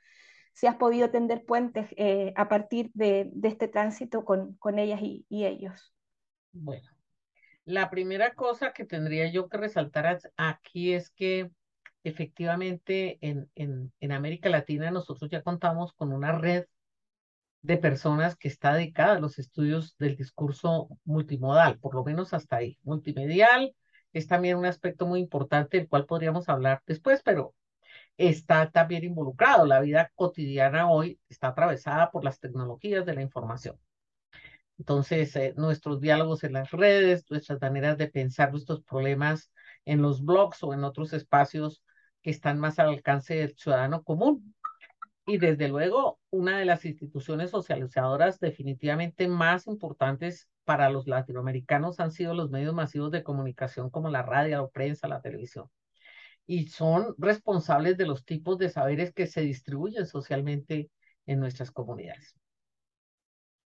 Si 0.53 0.67
has 0.67 0.77
podido 0.77 1.11
tender 1.11 1.45
puentes 1.45 1.89
eh, 1.97 2.33
a 2.37 2.49
partir 2.49 2.91
de, 2.95 3.31
este 3.43 3.69
tránsito 3.69 4.25
con, 4.25 4.55
con 4.55 4.79
ellas 4.79 5.01
y, 5.03 5.25
ellos. 5.31 5.95
Bueno, 6.53 6.89
la 7.65 7.91
primera 7.91 8.35
cosa 8.35 8.73
que 8.73 8.85
tendría 8.85 9.31
yo 9.31 9.49
que 9.49 9.57
resaltar 9.57 10.21
aquí 10.37 10.93
es 10.93 11.11
que 11.11 11.51
efectivamente 12.05 13.19
en, 13.21 13.51
en, 13.55 13.93
en 14.01 14.13
América 14.13 14.49
Latina 14.49 14.91
nosotros 14.91 15.31
ya 15.31 15.43
contamos 15.43 15.93
con 15.93 16.13
una 16.13 16.33
red 16.33 16.67
de 17.63 17.77
personas 17.77 18.37
que 18.37 18.49
está 18.49 18.75
dedicada 18.75 19.17
a 19.17 19.21
los 19.21 19.39
estudios 19.39 19.97
del 19.99 20.17
discurso 20.17 20.89
multimodal, 21.05 21.79
por 21.79 21.95
lo 21.95 22.05
menos 22.05 22.35
hasta 22.35 22.57
ahí. 22.57 22.79
Multimedial 22.83 23.75
es 24.13 24.27
también 24.27 24.59
un 24.59 24.67
aspecto 24.67 25.07
muy 25.07 25.21
importante 25.21 25.79
del 25.79 25.89
cual 25.89 26.07
podríamos 26.07 26.49
hablar 26.49 26.83
después, 26.87 27.23
pero 27.25 27.55
está 28.29 28.71
también 28.71 29.05
involucrado. 29.05 29.67
La 29.67 29.81
vida 29.81 30.13
cotidiana 30.15 30.91
hoy 30.91 31.21
está 31.29 31.49
atravesada 31.49 32.11
por 32.11 32.25
las 32.25 32.39
tecnologías 32.41 33.05
de 33.07 33.15
la 33.15 33.23
información. 33.23 33.79
Entonces, 34.79 35.35
eh, 35.37 35.55
nuestros 35.57 36.01
diálogos 36.01 36.45
en 36.45 36.55
las 36.55 36.71
redes, 36.71 37.25
nuestras 37.31 37.61
maneras 37.61 37.99
de 37.99 38.09
pensar 38.09 38.51
nuestros 38.51 38.83
problemas 38.83 39.53
en 39.85 40.03
los 40.03 40.25
blogs 40.25 40.63
o 40.63 40.75
en 40.75 40.85
otros 40.85 41.13
espacios 41.13 41.83
que 42.23 42.31
están 42.31 42.59
más 42.59 42.79
al 42.79 42.89
alcance 42.89 43.35
del 43.35 43.57
ciudadano 43.57 44.03
común, 44.03 44.55
y 45.27 45.39
desde 45.39 45.69
luego 45.69 46.19
una 46.31 46.59
de 46.59 46.65
las 46.65 46.85
instituciones 46.85 47.51
socializadoras 47.51 48.41
definitivamente 48.41 49.29
más 49.29 49.67
importantes 49.67 50.49
para 50.65 50.91
los 50.91 51.07
latinoamericanos 51.07 52.01
han 52.01 52.11
sido 52.13 52.35
los 52.35 52.51
medios 52.51 52.75
masivos 52.75 53.11
de 53.13 53.23
comunicación 53.23 53.91
como 53.91 54.11
la 54.11 54.23
radio, 54.23 54.63
la 54.63 54.69
prensa, 54.69 55.09
la 55.09 55.21
televisión. 55.21 55.69
Y 56.47 56.69
son 56.69 57.15
responsables 57.19 57.97
de 57.97 58.07
los 58.07 58.25
tipos 58.25 58.59
de 58.59 58.71
saberes 58.71 59.13
que 59.13 59.27
se 59.27 59.43
distribuyen 59.43 60.07
socialmente 60.07 60.91
en 61.27 61.41
nuestras 61.41 61.71
comunidades. 61.71 62.35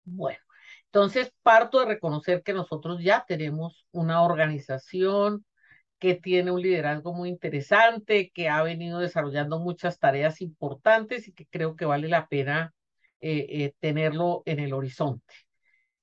Bueno, 0.05 0.39
entonces 0.85 1.31
parto 1.43 1.79
de 1.79 1.85
reconocer 1.85 2.43
que 2.43 2.53
nosotros 2.53 3.01
ya 3.01 3.25
tenemos 3.27 3.87
una 3.91 4.21
organización, 4.23 5.45
que 5.99 6.15
tiene 6.15 6.51
un 6.51 6.61
liderazgo 6.61 7.13
muy 7.13 7.29
interesante, 7.29 8.29
que 8.33 8.49
ha 8.49 8.61
venido 8.61 8.99
desarrollando 8.99 9.59
muchas 9.59 9.99
tareas 9.99 10.41
importantes 10.41 11.27
y 11.29 11.33
que 11.33 11.45
creo 11.47 11.75
que 11.77 11.85
vale 11.85 12.09
la 12.09 12.27
pena 12.27 12.73
eh, 13.21 13.47
eh, 13.49 13.73
tenerlo 13.79 14.43
en 14.45 14.59
el 14.59 14.73
horizonte. 14.73 15.33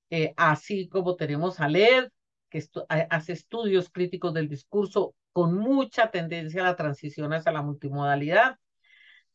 Eh, 0.09 0.33
así 0.37 0.89
como 0.89 1.15
tenemos 1.15 1.59
a 1.59 1.67
LED, 1.67 2.09
que 2.51 2.63
hace 3.09 3.33
estudios 3.33 3.89
críticos 3.89 4.33
del 4.35 4.47
discurso 4.47 5.15
con 5.33 5.57
mucha 5.57 6.11
tendencia 6.11 6.61
a 6.61 6.65
la 6.65 6.75
transición 6.75 7.33
hacia 7.33 7.51
la 7.51 7.63
multimodalidad. 7.63 8.57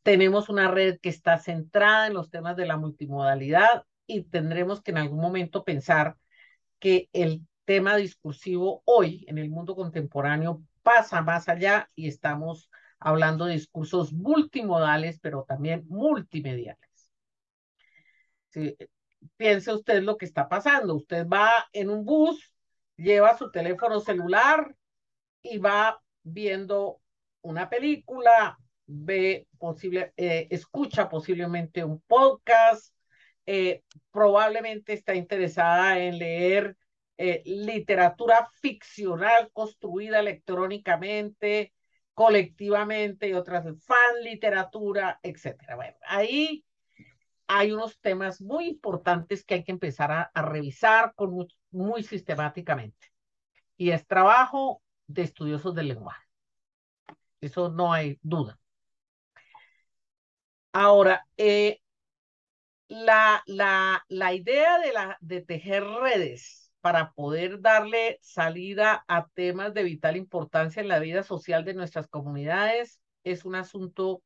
Tenemos 0.02 0.48
una 0.48 0.70
red 0.70 1.00
que 1.00 1.08
está 1.08 1.38
centrada 1.38 2.06
en 2.06 2.14
los 2.14 2.30
temas 2.30 2.56
de 2.56 2.66
la 2.66 2.76
multimodalidad 2.76 3.84
y 4.06 4.22
tendremos 4.22 4.82
que 4.82 4.92
en 4.92 4.98
algún 4.98 5.20
momento 5.20 5.64
pensar 5.64 6.16
que 6.78 7.08
el 7.12 7.44
tema 7.64 7.96
discursivo 7.96 8.82
hoy 8.84 9.24
en 9.28 9.38
el 9.38 9.50
mundo 9.50 9.74
contemporáneo 9.74 10.62
pasa 10.82 11.22
más 11.22 11.48
allá 11.48 11.90
y 11.96 12.06
estamos 12.06 12.70
hablando 12.98 13.46
de 13.46 13.54
discursos 13.54 14.12
multimodales, 14.12 15.18
pero 15.20 15.44
también 15.48 15.84
multimediales. 15.88 16.78
piense 19.36 19.72
usted 19.72 20.02
lo 20.02 20.16
que 20.16 20.24
está 20.26 20.48
pasando. 20.48 20.94
Usted 20.94 21.26
va 21.26 21.50
en 21.72 21.90
un 21.90 22.04
bus, 22.04 22.55
lleva 22.96 23.36
su 23.36 23.50
teléfono 23.50 24.00
celular 24.00 24.74
y 25.42 25.58
va 25.58 26.02
viendo 26.22 27.00
una 27.42 27.68
película, 27.68 28.58
ve 28.86 29.46
posible, 29.58 30.12
eh, 30.16 30.48
escucha 30.50 31.08
posiblemente 31.08 31.84
un 31.84 32.00
podcast, 32.00 32.94
eh, 33.46 33.84
probablemente 34.10 34.92
está 34.92 35.14
interesada 35.14 35.98
en 36.00 36.18
leer 36.18 36.76
eh, 37.18 37.42
literatura 37.46 38.50
ficcional 38.60 39.50
construida 39.52 40.18
electrónicamente, 40.20 41.72
colectivamente 42.12 43.28
y 43.28 43.34
otras, 43.34 43.64
fan 43.84 44.22
literatura, 44.22 45.20
etcétera. 45.22 45.76
Bueno, 45.76 45.96
ahí 46.06 46.65
hay 47.46 47.72
unos 47.72 48.00
temas 48.00 48.40
muy 48.40 48.68
importantes 48.68 49.44
que 49.44 49.54
hay 49.54 49.64
que 49.64 49.72
empezar 49.72 50.10
a, 50.12 50.42
revisar 50.42 51.14
con 51.14 51.46
muy, 51.70 52.02
sistemáticamente. 52.02 53.12
Y 53.76 53.90
es 53.90 54.06
trabajo 54.06 54.82
de 55.06 55.22
estudiosos 55.22 55.74
del 55.74 55.88
lenguaje. 55.88 56.24
Eso 57.40 57.70
no 57.70 57.92
hay 57.92 58.18
duda. 58.22 58.58
Ahora, 60.72 61.26
eh, 61.36 61.80
la, 62.88 63.42
la, 63.46 64.04
la 64.08 64.34
idea 64.34 64.78
de, 64.78 64.92
la, 64.92 65.16
de 65.20 65.40
tejer 65.42 65.84
redes 65.84 66.70
para 66.80 67.12
poder 67.12 67.60
darle 67.60 68.18
salida 68.22 69.04
a 69.08 69.26
temas 69.34 69.74
de 69.74 69.82
vital 69.82 70.16
importancia 70.16 70.80
en 70.80 70.88
la 70.88 71.00
vida 71.00 71.22
social 71.22 71.64
de 71.64 71.74
nuestras 71.74 72.06
comunidades 72.06 73.00
es 73.24 73.44
un 73.44 73.56
asunto 73.56 74.22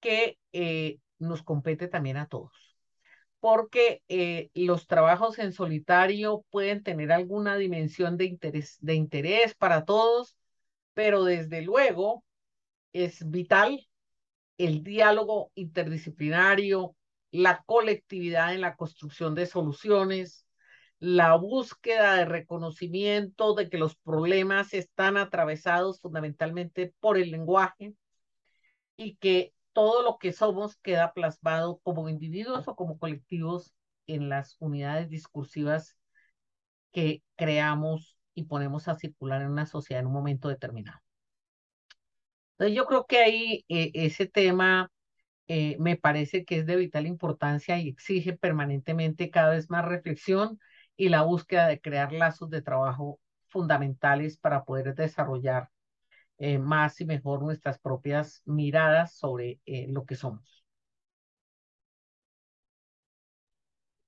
que 0.00 0.38
eh, 0.52 0.98
nos 1.18 1.42
compete 1.42 1.88
también 1.88 2.16
a 2.16 2.26
todos, 2.28 2.76
porque 3.40 4.02
eh, 4.08 4.50
los 4.54 4.86
trabajos 4.86 5.38
en 5.38 5.52
solitario 5.52 6.44
pueden 6.50 6.82
tener 6.82 7.12
alguna 7.12 7.56
dimensión 7.56 8.16
de 8.16 8.26
interés, 8.26 8.78
de 8.80 8.94
interés 8.94 9.54
para 9.54 9.84
todos, 9.84 10.36
pero 10.94 11.24
desde 11.24 11.62
luego 11.62 12.24
es 12.92 13.28
vital 13.30 13.86
el 14.58 14.84
diálogo 14.84 15.50
interdisciplinario, 15.54 16.96
la 17.30 17.62
colectividad 17.66 18.54
en 18.54 18.60
la 18.60 18.76
construcción 18.76 19.34
de 19.34 19.46
soluciones, 19.46 20.46
la 21.00 21.34
búsqueda 21.36 22.14
de 22.14 22.24
reconocimiento 22.24 23.54
de 23.54 23.68
que 23.68 23.78
los 23.78 23.96
problemas 23.96 24.72
están 24.72 25.16
atravesados 25.16 26.00
fundamentalmente 26.00 26.94
por 27.00 27.18
el 27.18 27.30
lenguaje 27.30 27.94
y 28.96 29.16
que 29.16 29.52
todo 29.74 30.02
lo 30.02 30.18
que 30.18 30.32
somos 30.32 30.76
queda 30.78 31.12
plasmado 31.12 31.80
como 31.82 32.08
individuos 32.08 32.68
o 32.68 32.76
como 32.76 32.98
colectivos 32.98 33.74
en 34.06 34.30
las 34.30 34.56
unidades 34.60 35.10
discursivas 35.10 35.98
que 36.92 37.22
creamos 37.36 38.16
y 38.34 38.44
ponemos 38.44 38.88
a 38.88 38.96
circular 38.96 39.42
en 39.42 39.50
una 39.50 39.66
sociedad 39.66 40.00
en 40.00 40.06
un 40.06 40.14
momento 40.14 40.48
determinado. 40.48 41.00
Entonces 42.52 42.76
yo 42.76 42.86
creo 42.86 43.04
que 43.06 43.18
ahí 43.18 43.64
eh, 43.68 43.90
ese 43.94 44.26
tema 44.26 44.90
eh, 45.48 45.76
me 45.80 45.96
parece 45.96 46.44
que 46.44 46.58
es 46.60 46.66
de 46.66 46.76
vital 46.76 47.06
importancia 47.06 47.78
y 47.78 47.88
exige 47.88 48.36
permanentemente 48.36 49.30
cada 49.30 49.50
vez 49.50 49.70
más 49.70 49.84
reflexión 49.84 50.58
y 50.96 51.08
la 51.08 51.22
búsqueda 51.22 51.66
de 51.68 51.80
crear 51.80 52.12
lazos 52.12 52.50
de 52.50 52.62
trabajo 52.62 53.20
fundamentales 53.48 54.38
para 54.38 54.64
poder 54.64 54.94
desarrollar 54.94 55.70
eh, 56.38 56.58
más 56.58 57.00
y 57.00 57.04
mejor 57.04 57.42
nuestras 57.42 57.78
propias 57.78 58.42
miradas 58.44 59.14
sobre 59.14 59.60
eh, 59.66 59.86
lo 59.88 60.04
que 60.04 60.16
somos. 60.16 60.64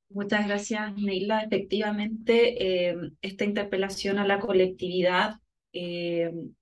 Muchas 0.09 0.47
gracias, 0.47 0.95
Neila. 0.97 1.43
Efectivamente, 1.43 2.89
eh, 2.89 2.97
esta 3.23 3.45
interpelación 3.45 4.19
a 4.19 4.27
la 4.27 4.41
colectividad 4.41 5.37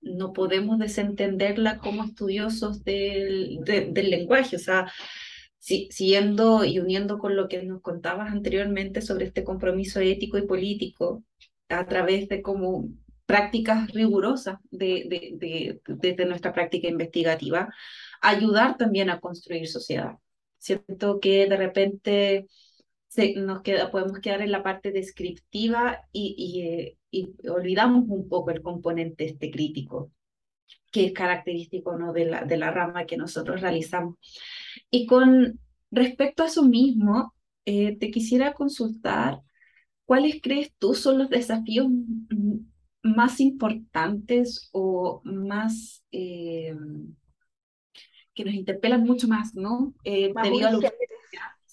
no 0.01 0.33
podemos 0.33 0.77
desentenderla 0.77 1.77
como 1.77 2.03
estudiosos 2.03 2.83
del, 2.83 3.59
del 3.63 4.09
lenguaje. 4.09 4.57
O 4.57 4.59
sea, 4.59 4.91
siguiendo 5.57 6.65
y 6.65 6.79
uniendo 6.79 7.17
con 7.17 7.35
lo 7.35 7.47
que 7.47 7.63
nos 7.63 7.81
contabas 7.81 8.31
anteriormente 8.31 9.01
sobre 9.01 9.25
este 9.25 9.43
compromiso 9.43 9.99
ético 9.99 10.37
y 10.37 10.45
político 10.45 11.23
a 11.69 11.85
través 11.87 12.27
de 12.27 12.41
como 12.41 12.89
prácticas 13.25 13.91
rigurosas 13.91 14.57
de, 14.69 15.79
de, 15.87 16.25
nuestra 16.25 16.53
práctica 16.53 16.87
investigativa, 16.87 17.73
ayudar 18.21 18.77
también 18.77 19.09
a 19.09 19.19
construir 19.19 19.67
sociedad. 19.67 20.15
Siento 20.57 21.19
que 21.19 21.47
de 21.47 21.57
repente 21.57 22.47
se, 23.07 23.33
nos 23.35 23.61
queda, 23.61 23.91
podemos 23.91 24.19
quedar 24.19 24.41
en 24.41 24.51
la 24.51 24.63
parte 24.63 24.91
descriptiva 24.91 26.01
y, 26.11 26.97
y, 27.11 27.21
eh, 27.21 27.49
olvidamos 27.49 28.05
un 28.07 28.27
poco 28.27 28.51
el 28.51 28.61
componente 28.61 29.25
este 29.25 29.49
crítico, 29.49 30.11
que 30.91 31.07
es 31.07 31.13
característico 31.13 31.97
¿no? 31.97 32.13
de, 32.13 32.25
la, 32.25 32.43
de 32.43 32.57
la 32.57 32.71
rama 32.71 33.05
que 33.05 33.17
nosotros 33.17 33.61
realizamos. 33.61 34.17
Y 34.89 35.05
con 35.05 35.59
respecto 35.91 36.43
a 36.43 36.47
eso 36.47 36.63
mismo, 36.63 37.33
eh, 37.65 37.97
te 37.97 38.11
quisiera 38.11 38.53
consultar, 38.53 39.41
¿cuáles 40.05 40.41
crees 40.41 40.73
tú 40.77 40.93
son 40.93 41.17
los 41.17 41.29
desafíos 41.29 41.87
más 43.05 43.39
importantes 43.39 44.69
o 44.71 45.21
más 45.23 46.03
eh, 46.11 46.75
que 48.33 48.43
nos 48.43 48.53
interpelan 48.55 49.03
mucho 49.03 49.27
más, 49.27 49.53
¿no? 49.53 49.93
Eh, 50.03 50.33
debido 50.43 50.67
a 50.69 50.71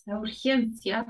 la 0.07 0.18
urgencia 0.18 1.07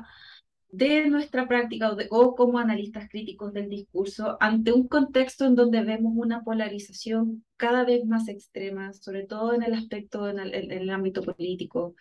de 0.68 1.08
nuestra 1.08 1.48
práctica 1.48 1.94
o, 2.10 2.34
como 2.36 2.58
analistas 2.58 3.08
críticos 3.08 3.52
del 3.52 3.68
discurso 3.68 4.36
ante 4.40 4.72
un 4.72 4.86
contexto 4.86 5.44
en 5.44 5.56
donde 5.56 5.82
vemos 5.82 6.12
una 6.14 6.44
polarización 6.44 7.44
cada 7.56 7.84
vez 7.84 8.06
más 8.06 8.28
extrema, 8.28 8.92
sobre 8.92 9.26
todo 9.26 9.54
en 9.54 9.64
el 9.64 9.74
aspecto, 9.74 10.28
en 10.28 10.38
el 10.38 10.90
ámbito 10.90 11.22
político, 11.22 11.96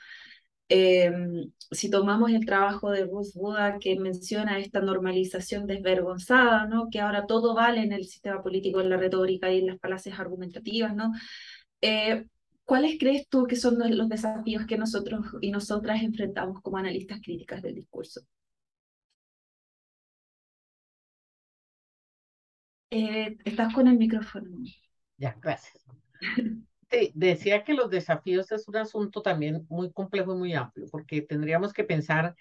Em, 0.74 1.52
si 1.70 1.90
tomamos 1.90 2.32
el 2.32 2.46
trabajo 2.46 2.92
de 2.92 3.04
Ruth 3.06 3.34
Buda 3.36 3.78
que 3.78 4.00
menciona 4.00 4.58
esta 4.60 4.80
normalización 4.80 5.68
desvergonzada, 5.68 6.66
¿no? 6.66 6.88
que 6.90 7.02
ahora 7.02 7.26
todo 7.28 7.54
vale 7.54 7.82
en 7.84 7.92
el 7.92 8.06
sistema 8.06 8.42
político, 8.42 8.80
en 8.80 8.90
la 8.90 8.96
retórica 8.98 9.52
y 9.52 9.60
en 9.60 9.68
las 9.68 9.80
falacias 9.82 10.18
argumentativas, 10.18 10.96
¿no? 10.96 11.12
Eh, 11.82 12.26
¿cuáles 12.66 12.98
crees 13.00 13.28
tú 13.28 13.46
que 13.48 13.58
son 13.58 13.80
los 13.98 14.08
desafíos 14.10 14.66
que 14.66 14.78
nosotros 14.78 15.26
y 15.42 15.52
nosotras 15.52 16.02
enfrentamos 16.04 16.62
como 16.62 16.78
analistas 16.78 17.20
críticas 17.22 17.62
del 17.62 17.76
discurso? 17.76 18.22
Eh, 22.90 23.38
estás 23.46 23.74
con 23.74 23.88
el 23.88 23.98
micrófono. 23.98 24.50
Ya, 25.18 25.36
gracias. 25.42 25.84
decía 27.14 27.64
que 27.64 27.74
los 27.74 27.90
desafíos 27.90 28.52
es 28.52 28.68
un 28.68 28.78
asunto 28.78 29.22
también 29.22 29.66
muy 29.70 29.92
complejo 29.92 30.34
y 30.34 30.38
muy 30.38 30.54
amplio, 30.54 30.88
porque 30.92 31.22
tendríamos 31.22 31.74
que 31.74 31.84
pensar 31.84 32.36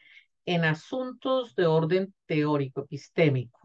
en 0.44 0.64
asuntos 0.64 1.54
de 1.54 1.66
orden 1.66 2.14
teórico, 2.26 2.82
epistémico. 2.82 3.60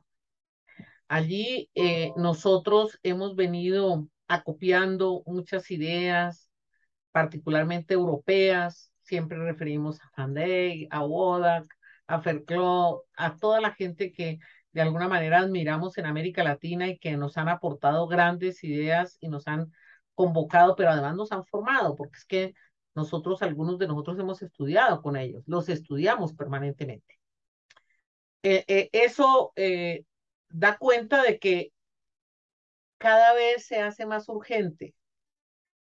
Allí 1.08 1.70
eh, 1.76 2.12
nosotros 2.18 3.00
hemos 3.04 3.36
venido 3.36 4.08
acopiando 4.28 5.24
muchas 5.26 5.70
ideas, 5.72 6.50
particularmente 7.12 7.94
europeas, 7.94 8.92
siempre 9.04 9.38
referimos 9.38 10.00
a 10.02 10.28
Van 10.28 10.36
a 10.90 11.06
Wodak, 11.06 11.66
a 12.08 12.18
Verclaux, 12.18 13.04
a 13.16 13.36
toda 13.38 13.62
la 13.62 13.74
gente 13.74 14.12
que 14.12 14.40
de 14.74 14.82
alguna 14.82 15.08
manera 15.08 15.40
admiramos 15.40 15.98
en 15.98 16.06
América 16.06 16.44
Latina 16.44 16.88
y 16.88 16.98
que 16.98 17.16
nos 17.18 17.38
han 17.38 17.50
aportado 17.50 18.08
grandes 18.08 18.64
ideas 18.64 19.18
y 19.22 19.30
nos 19.30 19.48
han 19.48 19.72
convocado, 20.16 20.76
pero 20.76 20.90
además 20.90 21.16
nos 21.16 21.32
han 21.32 21.46
formado, 21.46 21.96
porque 21.96 22.18
es 22.18 22.26
que 22.26 22.54
nosotros, 22.96 23.42
algunos 23.42 23.78
de 23.78 23.88
nosotros 23.88 24.18
hemos 24.20 24.42
estudiado 24.42 25.02
con 25.02 25.18
ellos, 25.18 25.44
los 25.48 25.70
estudiamos 25.70 26.34
permanentemente. 26.34 27.20
Eh, 28.44 28.64
eh, 28.68 28.90
eso 28.94 29.52
eh, 29.56 30.06
da 30.50 30.78
cuenta 30.78 31.22
de 31.24 31.40
que 31.40 31.74
cada 32.98 33.34
vez 33.34 33.66
se 33.66 33.82
hace 33.82 34.06
más 34.06 34.30
urgente 34.30 34.96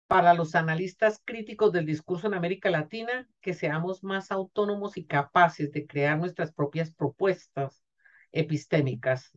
para 0.07 0.33
los 0.33 0.55
analistas 0.55 1.21
críticos 1.23 1.71
del 1.71 1.85
discurso 1.85 2.27
en 2.27 2.33
América 2.33 2.69
Latina 2.69 3.27
que 3.41 3.53
seamos 3.53 4.03
más 4.03 4.31
autónomos 4.31 4.97
y 4.97 5.05
capaces 5.05 5.71
de 5.71 5.85
crear 5.85 6.17
nuestras 6.17 6.53
propias 6.53 6.91
propuestas 6.91 7.83
epistémicas 8.31 9.31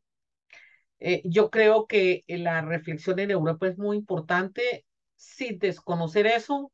eh, 1.00 1.22
yo 1.24 1.50
creo 1.50 1.86
que 1.86 2.24
la 2.28 2.60
reflexión 2.60 3.18
en 3.18 3.30
Europa 3.30 3.66
es 3.68 3.78
muy 3.78 3.96
importante. 3.96 4.84
Sin 5.16 5.58
desconocer 5.58 6.26
eso, 6.26 6.72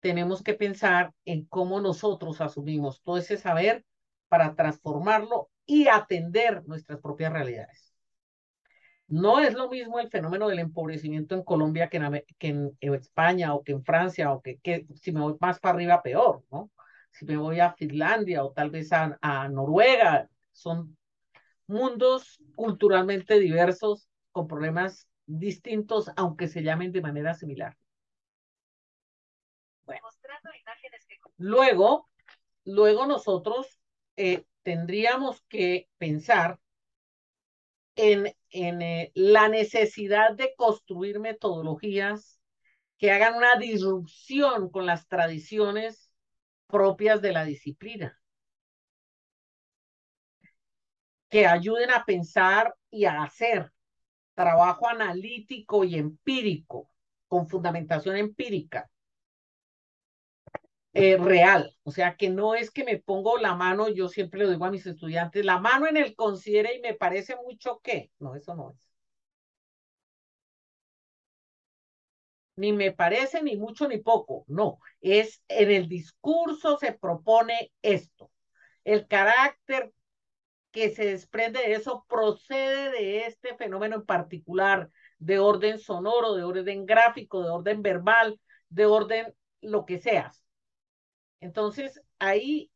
tenemos 0.00 0.42
que 0.42 0.54
pensar 0.54 1.12
en 1.24 1.46
cómo 1.46 1.80
nosotros 1.80 2.40
asumimos 2.40 3.02
todo 3.02 3.18
ese 3.18 3.36
saber 3.36 3.84
para 4.28 4.54
transformarlo 4.54 5.50
y 5.66 5.88
atender 5.88 6.64
nuestras 6.66 7.00
propias 7.00 7.32
realidades. 7.32 7.94
No 9.08 9.40
es 9.40 9.54
lo 9.54 9.68
mismo 9.68 9.98
el 9.98 10.08
fenómeno 10.08 10.48
del 10.48 10.60
empobrecimiento 10.60 11.34
en 11.34 11.42
Colombia 11.42 11.88
que 11.88 11.96
en, 12.40 12.76
España 12.80 13.54
o 13.54 13.62
que 13.64 13.72
en 13.72 13.84
Francia 13.84 14.32
o 14.32 14.40
que, 14.40 14.86
si 14.94 15.12
me 15.12 15.20
voy 15.20 15.36
más 15.40 15.58
para 15.58 15.74
arriba 15.74 16.02
peor, 16.02 16.44
¿no? 16.50 16.70
Si 17.10 17.24
me 17.24 17.36
voy 17.36 17.58
a 17.58 17.72
Finlandia 17.72 18.44
o 18.44 18.52
tal 18.52 18.70
vez 18.70 18.92
a, 18.92 19.18
a 19.20 19.48
Noruega, 19.48 20.28
son 20.52 20.96
mundos 21.70 22.42
culturalmente 22.56 23.38
diversos 23.38 24.08
con 24.32 24.46
problemas 24.48 25.08
distintos, 25.26 26.10
aunque 26.16 26.48
se 26.48 26.62
llamen 26.62 26.92
de 26.92 27.00
manera 27.00 27.34
similar. 27.34 27.76
Bueno. 29.84 30.00
Luego, 31.36 32.10
luego 32.64 33.06
nosotros 33.06 33.80
eh, 34.16 34.44
tendríamos 34.62 35.42
que 35.48 35.88
pensar 35.96 36.58
en, 37.96 38.34
en 38.50 38.82
eh, 38.82 39.12
la 39.14 39.48
necesidad 39.48 40.34
de 40.34 40.54
construir 40.56 41.20
metodologías 41.20 42.40
que 42.98 43.10
hagan 43.10 43.36
una 43.36 43.56
disrupción 43.56 44.70
con 44.70 44.86
las 44.86 45.08
tradiciones 45.08 46.10
propias 46.66 47.22
de 47.22 47.32
la 47.32 47.44
disciplina. 47.44 48.19
Que 51.30 51.46
ayuden 51.46 51.90
a 51.90 52.04
pensar 52.04 52.74
y 52.90 53.06
a 53.06 53.22
hacer 53.22 53.72
trabajo 54.34 54.88
analítico 54.88 55.84
y 55.84 55.96
empírico, 55.96 56.90
con 57.28 57.48
fundamentación 57.48 58.16
empírica. 58.16 58.90
Eh, 60.92 61.16
real, 61.16 61.76
o 61.84 61.92
sea 61.92 62.16
que 62.16 62.30
no 62.30 62.56
es 62.56 62.72
que 62.72 62.82
me 62.82 62.98
pongo 62.98 63.38
la 63.38 63.54
mano, 63.54 63.88
yo 63.88 64.08
siempre 64.08 64.40
le 64.40 64.50
digo 64.50 64.64
a 64.64 64.72
mis 64.72 64.84
estudiantes, 64.86 65.44
la 65.44 65.60
mano 65.60 65.86
en 65.86 65.96
el 65.96 66.16
considere 66.16 66.74
y 66.74 66.80
me 66.80 66.94
parece 66.94 67.36
mucho 67.36 67.80
que, 67.80 68.10
no, 68.18 68.34
eso 68.34 68.56
no 68.56 68.72
es. 68.72 68.90
Ni 72.56 72.72
me 72.72 72.92
parece 72.92 73.42
ni 73.42 73.56
mucho 73.56 73.88
ni 73.88 73.98
poco, 73.98 74.44
no, 74.48 74.78
es 75.00 75.42
en 75.48 75.70
el 75.70 75.88
discurso 75.88 76.76
se 76.76 76.92
propone 76.92 77.72
esto. 77.82 78.30
El 78.84 79.06
carácter 79.06 79.92
que 80.72 80.90
se 80.90 81.04
desprende 81.04 81.60
de 81.60 81.72
eso 81.74 82.04
procede 82.08 82.90
de 82.90 83.26
este 83.26 83.56
fenómeno 83.56 83.96
en 83.96 84.06
particular, 84.06 84.90
de 85.18 85.38
orden 85.38 85.78
sonoro, 85.78 86.34
de 86.34 86.44
orden 86.44 86.86
gráfico, 86.86 87.42
de 87.42 87.50
orden 87.50 87.82
verbal, 87.82 88.40
de 88.68 88.86
orden 88.86 89.34
lo 89.60 89.84
que 89.84 89.98
seas. 89.98 90.44
Entonces, 91.40 92.00
ahí 92.18 92.70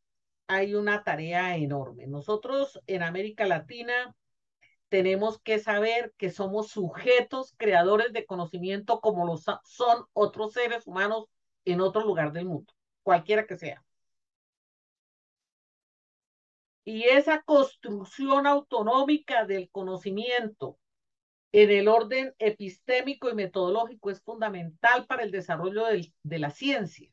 hay 0.47 0.75
una 0.75 1.03
tarea 1.03 1.55
enorme. 1.57 2.07
Nosotros 2.07 2.79
en 2.87 3.03
América 3.03 3.45
Latina 3.45 4.15
tenemos 4.89 5.39
que 5.39 5.59
saber 5.59 6.13
que 6.17 6.31
somos 6.31 6.69
sujetos 6.69 7.53
creadores 7.57 8.13
de 8.13 8.25
conocimiento 8.25 9.01
como 9.01 9.25
lo 9.25 9.37
son 9.37 10.05
otros 10.13 10.53
seres 10.53 10.87
humanos 10.87 11.25
en 11.65 11.81
otro 11.81 12.03
lugar 12.03 12.31
del 12.31 12.45
mundo, 12.45 12.73
cualquiera 13.03 13.45
que 13.45 13.57
sea. 13.57 13.84
Y 16.85 17.03
esa 17.05 17.41
construcción 17.41 18.45
autonómica 18.45 19.45
del 19.45 19.69
conocimiento 19.71 20.77
en 21.51 21.71
el 21.71 21.87
orden 21.87 22.35
epistémico 22.37 23.29
y 23.29 23.33
metodológico 23.33 24.11
es 24.11 24.21
fundamental 24.21 25.07
para 25.07 25.23
el 25.23 25.31
desarrollo 25.31 25.85
de 26.23 26.39
la 26.39 26.51
ciencia. 26.51 27.09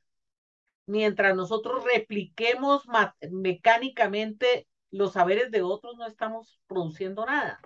Mientras 0.86 1.34
nosotros 1.34 1.84
repliquemos 1.84 2.84
mecánicamente 3.30 4.68
los 4.90 5.14
saberes 5.14 5.50
de 5.50 5.62
otros, 5.62 5.96
no 5.96 6.06
estamos 6.06 6.60
produciendo 6.66 7.24
nada. 7.24 7.60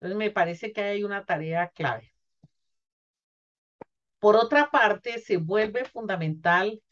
Entonces 0.00 0.18
me 0.18 0.30
parece 0.30 0.72
que 0.72 0.80
hay 0.80 1.04
una 1.04 1.24
tarea 1.24 1.68
clave. 1.68 2.12
Por 4.18 4.36
otra 4.36 4.70
parte, 4.70 5.18
se 5.18 5.36
vuelve 5.36 5.84
fundamental 5.84 6.82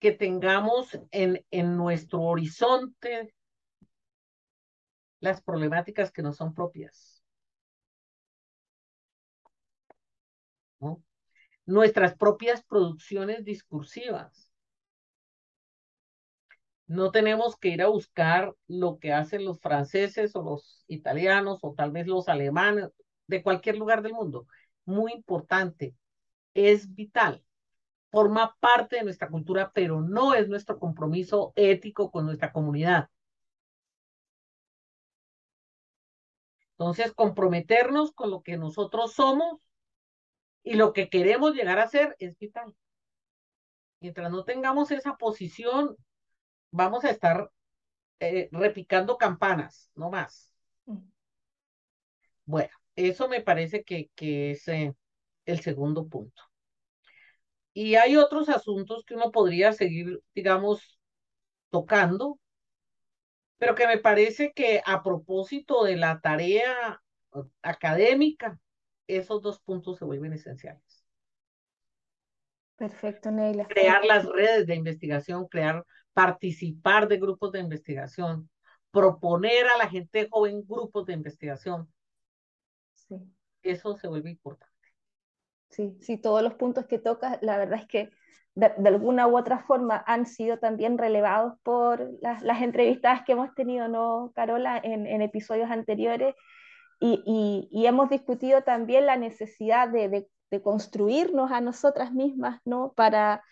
que 0.00 0.12
tengamos 0.12 0.98
en, 1.10 1.44
en 1.50 1.76
nuestro 1.76 2.22
horizonte 2.22 3.34
las 5.20 5.42
problemáticas 5.42 6.10
que 6.10 6.22
no 6.22 6.32
son 6.32 6.54
propias. 6.54 7.22
Nuestras 11.66 12.16
propias 12.16 12.64
producciones 12.64 13.44
discursivas. 13.44 14.50
No 16.86 17.12
tenemos 17.12 17.56
que 17.56 17.68
ir 17.68 17.82
a 17.82 17.88
buscar 17.88 18.54
lo 18.66 18.98
que 18.98 19.12
hacen 19.12 19.44
los 19.44 19.60
franceses 19.60 20.34
o 20.34 20.42
los 20.42 20.84
italianos 20.88 21.60
o 21.62 21.74
tal 21.74 21.92
vez 21.92 22.06
los 22.06 22.28
alemanes 22.28 22.88
de 23.28 23.42
cualquier 23.42 23.76
lugar 23.76 24.02
del 24.02 24.14
mundo. 24.14 24.46
Muy 24.86 25.12
importante, 25.12 25.94
es 26.54 26.92
vital, 26.92 27.44
forma 28.10 28.56
parte 28.60 28.96
de 28.96 29.04
nuestra 29.04 29.28
cultura, 29.28 29.70
pero 29.72 30.00
no 30.00 30.34
es 30.34 30.48
nuestro 30.48 30.78
compromiso 30.78 31.52
ético 31.56 32.10
con 32.10 32.26
nuestra 32.26 32.52
comunidad. 32.52 33.08
Entonces, 36.72 37.12
comprometernos 37.12 38.12
con 38.12 38.30
lo 38.30 38.42
que 38.42 38.56
nosotros 38.56 39.12
somos 39.12 39.60
y 40.62 40.74
lo 40.74 40.92
que 40.92 41.08
queremos 41.08 41.54
llegar 41.54 41.78
a 41.78 41.88
ser 41.88 42.16
es 42.18 42.38
vital. 42.38 42.74
Mientras 44.00 44.30
no 44.30 44.44
tengamos 44.44 44.90
esa 44.90 45.16
posición, 45.16 45.96
vamos 46.70 47.04
a 47.04 47.10
estar 47.10 47.50
eh, 48.18 48.48
repicando 48.50 49.18
campanas, 49.18 49.90
no 49.94 50.10
más. 50.10 50.52
Mm. 50.86 50.98
Bueno, 52.46 52.70
eso 52.96 53.28
me 53.28 53.40
parece 53.42 53.84
que, 53.84 54.10
que 54.14 54.52
es 54.52 54.66
eh, 54.68 54.94
el 55.44 55.60
segundo 55.60 56.08
punto. 56.08 56.49
Y 57.72 57.94
hay 57.94 58.16
otros 58.16 58.48
asuntos 58.48 59.04
que 59.04 59.14
uno 59.14 59.30
podría 59.30 59.72
seguir, 59.72 60.20
digamos, 60.34 60.98
tocando, 61.70 62.38
pero 63.58 63.74
que 63.74 63.86
me 63.86 63.98
parece 63.98 64.52
que 64.52 64.82
a 64.84 65.02
propósito 65.02 65.84
de 65.84 65.96
la 65.96 66.20
tarea 66.20 67.02
académica, 67.62 68.58
esos 69.06 69.42
dos 69.42 69.60
puntos 69.60 69.98
se 69.98 70.04
vuelven 70.04 70.32
esenciales. 70.32 71.04
Perfecto, 72.76 73.30
Neila. 73.30 73.66
Crear 73.68 74.04
las 74.04 74.24
redes 74.24 74.66
de 74.66 74.74
investigación, 74.74 75.46
crear, 75.48 75.84
participar 76.14 77.06
de 77.08 77.18
grupos 77.18 77.52
de 77.52 77.60
investigación, 77.60 78.48
proponer 78.90 79.66
a 79.66 79.76
la 79.76 79.88
gente 79.88 80.28
joven 80.30 80.64
grupos 80.66 81.04
de 81.06 81.12
investigación. 81.12 81.92
Sí. 82.94 83.16
Eso 83.62 83.96
se 83.96 84.08
vuelve 84.08 84.30
importante. 84.30 84.69
Sí, 85.70 85.96
sí, 86.00 86.18
todos 86.18 86.42
los 86.42 86.54
puntos 86.54 86.86
que 86.86 86.98
tocas, 86.98 87.38
la 87.42 87.56
verdad 87.56 87.78
es 87.80 87.86
que 87.86 88.10
de, 88.54 88.66
alguna 88.88 89.28
u 89.28 89.38
otra 89.38 89.60
forma 89.60 90.02
han 90.06 90.26
sido 90.26 90.58
también 90.58 90.98
relevados 90.98 91.54
por 91.62 92.10
las, 92.20 92.42
las 92.42 92.62
entrevistadas 92.62 93.22
que 93.24 93.32
hemos 93.32 93.54
tenido, 93.54 93.88
¿no, 93.88 94.32
Carola, 94.34 94.80
en, 94.82 95.06
en 95.06 95.22
episodios 95.22 95.70
anteriores? 95.70 96.34
Y, 97.00 97.68
y, 97.72 97.86
hemos 97.86 98.10
discutido 98.10 98.62
también 98.62 99.06
la 99.06 99.16
necesidad 99.16 99.88
de, 99.88 100.28
de, 100.50 100.62
construirnos 100.62 101.50
a 101.50 101.62
nosotras 101.62 102.12
mismas, 102.12 102.60
¿no? 102.66 102.92
Para, 102.94 103.42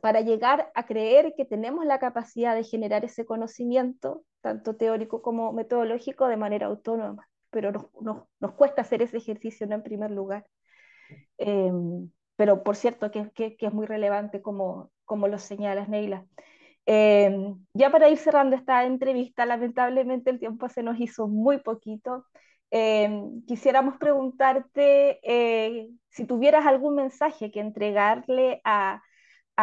para 0.00 0.22
llegar 0.22 0.70
a 0.74 0.86
creer 0.86 1.34
que 1.36 1.44
tenemos 1.44 1.84
la 1.84 1.98
capacidad 1.98 2.54
de 2.54 2.64
generar 2.64 3.04
ese 3.04 3.26
conocimiento, 3.26 4.24
tanto 4.40 4.76
teórico 4.76 5.20
como 5.20 5.52
metodológico, 5.52 6.26
de 6.28 6.38
manera 6.38 6.68
autónoma. 6.68 7.28
Pero 7.50 7.70
nos, 7.72 7.86
nos, 8.00 8.22
nos 8.40 8.52
cuesta 8.54 8.80
hacer 8.82 9.02
ese 9.02 9.18
ejercicio, 9.18 9.66
¿no? 9.66 9.74
En 9.74 9.82
primer 9.82 10.10
lugar. 10.10 10.46
Em, 11.38 12.10
pero 12.36 12.62
por 12.62 12.76
cierto 12.76 13.10
que, 13.10 13.56
es 13.58 13.72
muy 13.72 13.86
relevante 13.86 14.42
como, 14.42 14.90
lo 15.08 15.38
señalas, 15.38 15.88
Neila. 15.88 16.26
Em, 16.86 17.64
ya 17.74 17.90
para 17.90 18.08
ir 18.08 18.18
cerrando 18.18 18.56
esta 18.56 18.84
entrevista, 18.84 19.46
lamentablemente 19.46 20.30
el 20.30 20.38
tiempo 20.38 20.68
se 20.68 20.82
nos 20.82 21.00
hizo 21.00 21.28
muy 21.28 21.58
poquito. 21.58 22.26
Em, 22.70 23.44
quisiéramos 23.46 23.96
preguntarte 23.98 25.20
eh, 25.22 25.88
si 26.10 26.26
tuvieras 26.26 26.66
algún 26.66 26.96
mensaje 26.96 27.50
que 27.50 27.60
entregarle 27.60 28.60
a, 28.64 29.02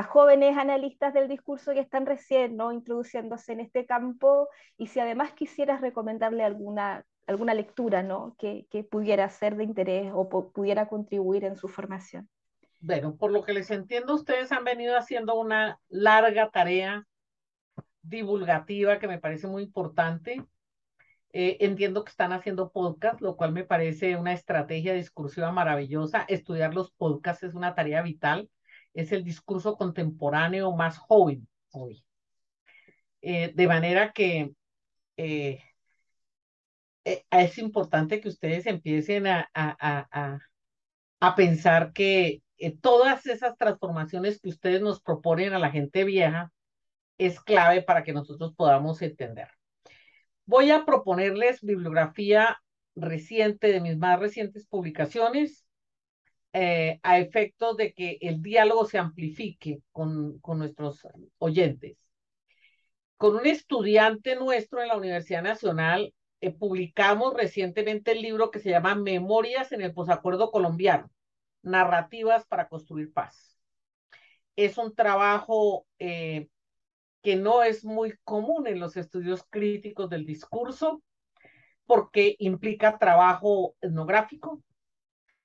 jóvenes 0.08 0.58
analistas 0.58 1.13
del 1.13 1.27
discurso 1.27 1.73
que 1.73 1.82
están 1.82 2.06
recién 2.06 2.58
introduciéndose 2.73 3.51
en 3.51 3.60
este 3.60 3.86
campo 3.86 4.47
y 4.77 4.88
si 4.88 5.01
además 5.01 5.34
quisieras 5.34 5.82
recomendarle 5.82 6.45
alguna 6.45 7.04
alguna 7.32 7.54
lectura 7.54 8.04
¿no? 8.04 8.36
que, 8.38 8.67
que 8.70 8.84
pudiera 8.84 9.28
ser 9.30 9.56
de 9.56 9.63
interés 9.63 10.12
o 10.13 10.30
pudiera 10.52 10.88
contribuir 10.88 11.44
en 11.46 11.56
su 11.56 11.67
formación. 11.67 12.30
Bueno, 12.80 13.15
por 13.15 13.32
lo 13.32 13.44
que 13.44 13.54
les 13.54 13.70
entiendo, 13.70 14.15
ustedes 14.15 14.52
han 14.52 14.63
venido 14.63 14.98
haciendo 14.98 15.39
una 15.39 15.80
larga 15.89 16.50
tarea 16.50 17.06
divulgativa 18.02 19.00
que 19.00 19.08
me 19.08 19.20
parece 19.20 19.48
muy 19.48 19.63
importante. 19.63 20.44
Eh, 21.34 21.58
entiendo 21.62 22.04
que 22.04 22.10
están 22.10 22.34
haciendo 22.34 22.72
podcast, 22.72 23.22
lo 23.22 23.38
cual 23.38 23.54
me 23.54 23.63
parece 23.63 24.17
una 24.17 24.34
estrategia 24.34 24.94
discursiva 24.94 25.52
maravillosa. 25.52 26.26
Estudiar 26.28 26.74
los 26.74 26.91
podcasts 26.91 27.44
es 27.44 27.54
una 27.54 27.76
tarea 27.76 28.02
vital. 28.02 28.50
Es 28.94 29.12
el 29.12 29.24
discurso 29.24 29.78
contemporáneo 29.78 30.72
más 30.76 30.98
joven 30.98 31.48
hoy. 31.72 32.04
Eh, 33.22 33.54
de 33.54 33.67
manera 33.67 34.12
que 34.12 34.54
eh, 35.17 35.62
es 37.04 37.58
importante 37.58 38.22
que 38.22 38.30
ustedes 38.30 38.66
empiecen 38.68 39.28
a, 39.28 39.50
a, 39.54 40.40
a, 41.20 41.36
pensar 41.36 41.94
que 41.94 42.44
eh, 42.58 42.78
todas 42.78 43.26
esas 43.26 43.58
transformaciones 43.58 44.40
que 44.40 44.50
ustedes 44.50 44.82
nos 44.82 45.02
proponen 45.02 45.54
a 45.54 45.60
la 45.60 45.72
gente 45.72 46.04
vieja 46.04 46.52
es 47.18 47.40
clave 47.40 47.82
para 47.82 48.04
que 48.04 48.14
nosotros 48.14 48.54
podamos 48.56 49.02
entender. 49.02 49.48
Voy 50.46 50.72
a 50.72 50.86
proponerles 50.86 51.62
bibliografía 51.62 52.62
reciente 52.96 53.72
de 53.72 53.82
mis 53.82 53.98
más 53.98 54.20
recientes 54.20 54.68
publicaciones 54.68 55.66
eh, 56.54 57.00
a 57.04 57.20
efectos 57.20 57.78
de 57.78 57.94
que 57.94 58.18
el 58.22 58.42
diálogo 58.42 58.86
se 58.86 58.98
amplifique 58.98 59.82
con, 59.92 60.40
con 60.40 60.60
nuestros 60.60 61.08
oyentes. 61.38 61.98
Con 63.18 63.36
un 63.36 63.46
estudiante 63.46 64.36
nuestro 64.36 64.82
en 64.82 64.90
la 64.90 64.98
Universidad 64.98 65.44
Nacional 65.44 66.14
eh, 66.41 66.51
publicamos 66.51 67.36
recientemente 67.36 68.13
el 68.13 68.21
libro 68.23 68.49
que 68.49 68.60
se 68.60 68.71
llama 68.71 68.95
Memorias 68.95 69.71
en 69.71 69.82
el 69.82 69.93
Posacuerdo 69.93 70.49
Colombiano, 70.49 71.12
Narrativas 71.62 72.47
para 72.47 72.67
Construir 72.67 73.13
Paz. 73.13 73.60
Es 74.56 74.80
un 74.80 74.95
trabajo 74.95 75.86
eh, 75.99 76.47
que 77.21 77.36
no 77.36 77.62
es 77.62 77.86
muy 77.86 78.15
común 78.23 78.65
en 78.65 78.80
los 78.80 78.97
estudios 78.97 79.45
críticos 79.51 80.10
del 80.10 80.25
discurso, 80.25 81.04
porque 81.86 82.36
implica 82.39 82.97
trabajo 82.97 83.75
etnográfico, 83.80 84.63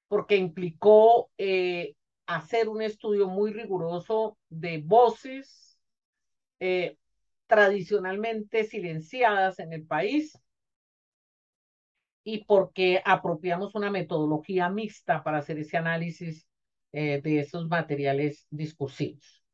porque 0.09 0.37
implicó 0.37 1.31
eh, 1.37 1.95
hacer 2.25 2.71
un 2.71 2.81
estudio 2.81 3.29
muy 3.29 3.53
riguroso 3.53 4.39
de 4.49 4.79
voces 4.79 5.79
tradicionalmente 7.47 8.65
silenciadas 8.65 9.59
en 9.59 9.75
el 9.75 9.87
país 9.87 10.41
y 12.29 12.45
porque 12.45 13.01
apropiamos 13.05 13.77
una 13.77 13.89
metodología 13.89 14.69
mixta 14.69 15.23
para 15.23 15.39
hacer 15.39 15.61
ese 15.61 15.77
análisis 15.77 16.49
eh, 16.91 17.21
de 17.23 17.39
esos 17.39 17.69
materiales 17.69 18.49
discursivos. 18.51 19.45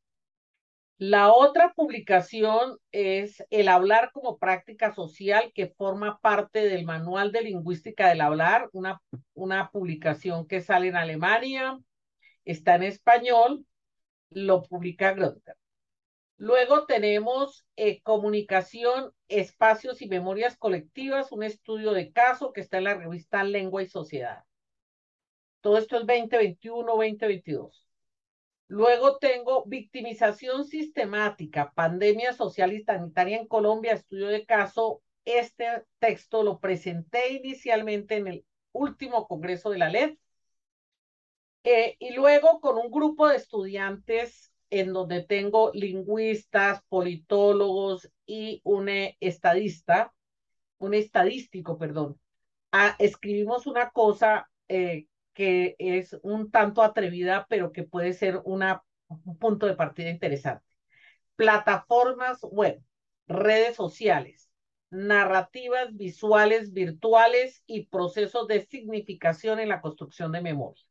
La 0.97 1.31
otra 1.31 1.71
publicación 1.75 2.79
es 2.91 3.43
El 3.51 3.67
hablar 3.67 4.09
como 4.11 4.39
práctica 4.39 4.91
social 4.91 5.51
que 5.53 5.67
forma 5.67 6.17
parte 6.19 6.67
del 6.67 6.83
Manual 6.83 7.31
de 7.31 7.43
Lingüística 7.43 8.09
del 8.09 8.21
Hablar, 8.21 8.69
una, 8.73 8.99
una 9.35 9.69
publicación 9.69 10.47
que 10.47 10.59
sale 10.59 10.87
en 10.87 10.95
Alemania, 10.95 11.77
está 12.43 12.73
en 12.73 12.83
español, 12.83 13.67
lo 14.31 14.63
publica 14.63 15.13
Grötter. 15.13 15.53
Luego 16.37 16.85
tenemos 16.85 17.65
eh, 17.75 18.01
comunicación, 18.01 19.13
espacios 19.27 20.01
y 20.01 20.07
memorias 20.07 20.57
colectivas, 20.57 21.31
un 21.31 21.43
estudio 21.43 21.93
de 21.93 22.11
caso 22.11 22.53
que 22.53 22.61
está 22.61 22.77
en 22.77 22.85
la 22.85 22.95
revista 22.95 23.43
Lengua 23.43 23.83
y 23.83 23.87
Sociedad. 23.87 24.43
Todo 25.61 25.77
esto 25.77 25.97
es 25.97 26.03
2021-2022. 26.03 27.83
Luego 28.67 29.17
tengo 29.17 29.63
victimización 29.65 30.65
sistemática, 30.65 31.71
pandemia 31.73 32.33
social 32.33 32.73
y 32.73 32.83
sanitaria 32.83 33.37
en 33.37 33.47
Colombia, 33.47 33.93
estudio 33.93 34.27
de 34.27 34.45
caso. 34.45 35.01
Este 35.25 35.83
texto 35.99 36.43
lo 36.43 36.59
presenté 36.59 37.33
inicialmente 37.33 38.15
en 38.15 38.27
el 38.27 38.45
último 38.71 39.27
congreso 39.27 39.69
de 39.69 39.77
la 39.77 39.89
LED. 39.89 40.17
Eh, 41.63 41.95
y 41.99 42.13
luego 42.13 42.59
con 42.59 42.77
un 42.77 42.91
grupo 42.91 43.27
de 43.27 43.37
estudiantes 43.37 44.52
en 44.73 44.91
donde 44.91 45.23
tengo 45.23 45.71
lingüistas, 45.73 46.81
politólogos 46.89 48.11
y 48.25 48.59
un 48.63 48.89
estadista, 49.19 50.13
un 50.79 50.95
estadístico, 50.95 51.77
perdón. 51.77 52.19
ah, 52.71 52.95
escribimos 52.99 53.67
una 53.67 53.91
cosa 53.91 54.49
eh, 54.67 55.05
que 55.33 55.75
es 55.77 56.17
un 56.23 56.49
tanto 56.51 56.81
atrevida, 56.81 57.45
pero 57.49 57.71
que 57.71 57.83
puede 57.83 58.13
ser 58.13 58.41
un 58.45 58.63
punto 59.39 59.67
de 59.67 59.75
partida 59.75 60.09
interesante. 60.09 60.65
Plataformas 61.35 62.39
web, 62.43 62.81
redes 63.27 63.75
sociales, 63.75 64.49
narrativas 64.89 65.95
visuales 65.95 66.73
virtuales 66.73 67.63
y 67.67 67.87
procesos 67.87 68.47
de 68.47 68.65
significación 68.65 69.59
en 69.59 69.69
la 69.69 69.81
construcción 69.81 70.31
de 70.31 70.41
memorias. 70.41 70.87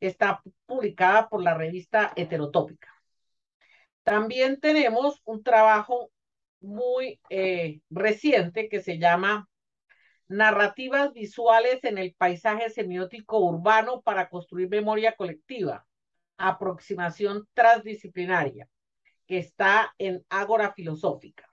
Está 0.00 0.40
publicada 0.66 1.28
por 1.28 1.42
la 1.42 1.54
revista 1.54 2.12
Heterotópica. 2.14 2.97
También 4.08 4.58
tenemos 4.58 5.20
un 5.26 5.42
trabajo 5.42 6.10
muy 6.60 7.20
eh, 7.28 7.82
reciente 7.90 8.70
que 8.70 8.80
se 8.80 8.98
llama 8.98 9.50
Narrativas 10.28 11.12
visuales 11.12 11.84
en 11.84 11.98
el 11.98 12.14
paisaje 12.14 12.70
semiótico 12.70 13.38
urbano 13.38 14.00
para 14.00 14.30
construir 14.30 14.70
memoria 14.70 15.14
colectiva, 15.14 15.86
aproximación 16.38 17.46
transdisciplinaria, 17.52 18.66
que 19.26 19.36
está 19.36 19.94
en 19.98 20.24
Ágora 20.30 20.72
Filosófica. 20.72 21.46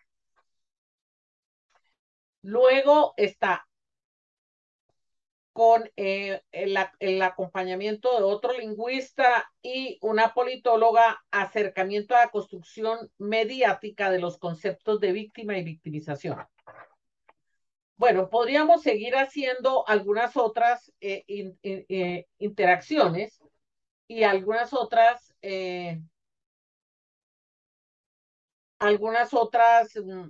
Luego 2.41 3.15
está 3.17 3.67
con 5.55 5.89
eh, 5.95 6.41
el, 6.51 7.21
acompañamiento 7.21 8.17
de 8.17 8.23
otro 8.25 8.51
lingüista 8.51 9.49
y 9.61 9.97
una 10.01 10.33
politóloga, 10.33 11.23
acercamiento 11.31 12.13
a 12.13 12.25
la 12.25 12.29
construcción 12.29 13.09
mediática 13.17 14.09
de 14.11 14.19
los 14.19 14.37
conceptos 14.37 14.99
de 14.99 15.13
víctima 15.13 15.57
y 15.57 15.63
victimización. 15.63 16.45
Bueno, 17.95 18.29
podríamos 18.29 18.81
seguir 18.81 19.15
haciendo 19.15 19.87
algunas 19.87 20.35
otras 20.35 20.91
eh, 20.99 21.23
eh, 21.63 22.25
interacciones 22.37 23.41
y 24.09 24.23
algunas 24.23 24.73
otras, 24.73 25.33
algunas 28.77 29.33
otras, 29.33 29.95
mm, 29.95 30.29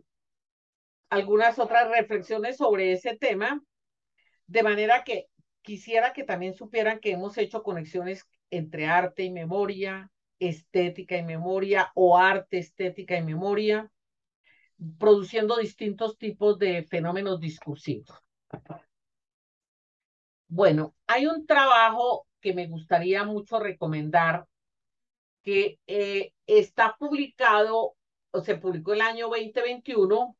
algunas 1.09 1.57
otras 1.57 1.89
reflexiones 1.89 2.57
sobre 2.57 2.91
ese 2.91 3.17
tema, 3.17 3.59
de 4.47 4.63
manera 4.63 5.03
que 5.03 5.27
quisiera 5.61 6.13
que 6.13 6.23
también 6.23 6.53
supieran 6.53 6.99
que 6.99 7.11
hemos 7.11 7.37
hecho 7.37 7.63
conexiones 7.63 8.25
entre 8.49 8.85
arte 8.87 9.23
y 9.23 9.31
memoria, 9.31 10.11
estética 10.39 11.17
y 11.17 11.23
memoria 11.23 11.91
o 11.95 12.17
arte, 12.17 12.59
estética 12.59 13.17
y 13.17 13.23
memoria 13.23 13.91
produciendo 14.99 15.57
distintos 15.57 16.17
tipos 16.17 16.59
de 16.59 16.83
fenómenos 16.83 17.39
discursivos. 17.39 18.09
Bueno, 20.47 20.93
hay 21.07 21.25
un 21.25 21.45
trabajo 21.45 22.27
que 22.39 22.53
me 22.53 22.67
gustaría 22.67 23.23
mucho 23.23 23.59
recomendar 23.59 24.45
que 25.41 25.79
eh, 25.87 26.33
está 26.45 26.95
publicado, 26.97 27.95
o 28.31 28.41
se 28.41 28.55
publicó 28.55 28.93
el 28.93 29.01
año 29.01 29.29
2021 29.29 30.35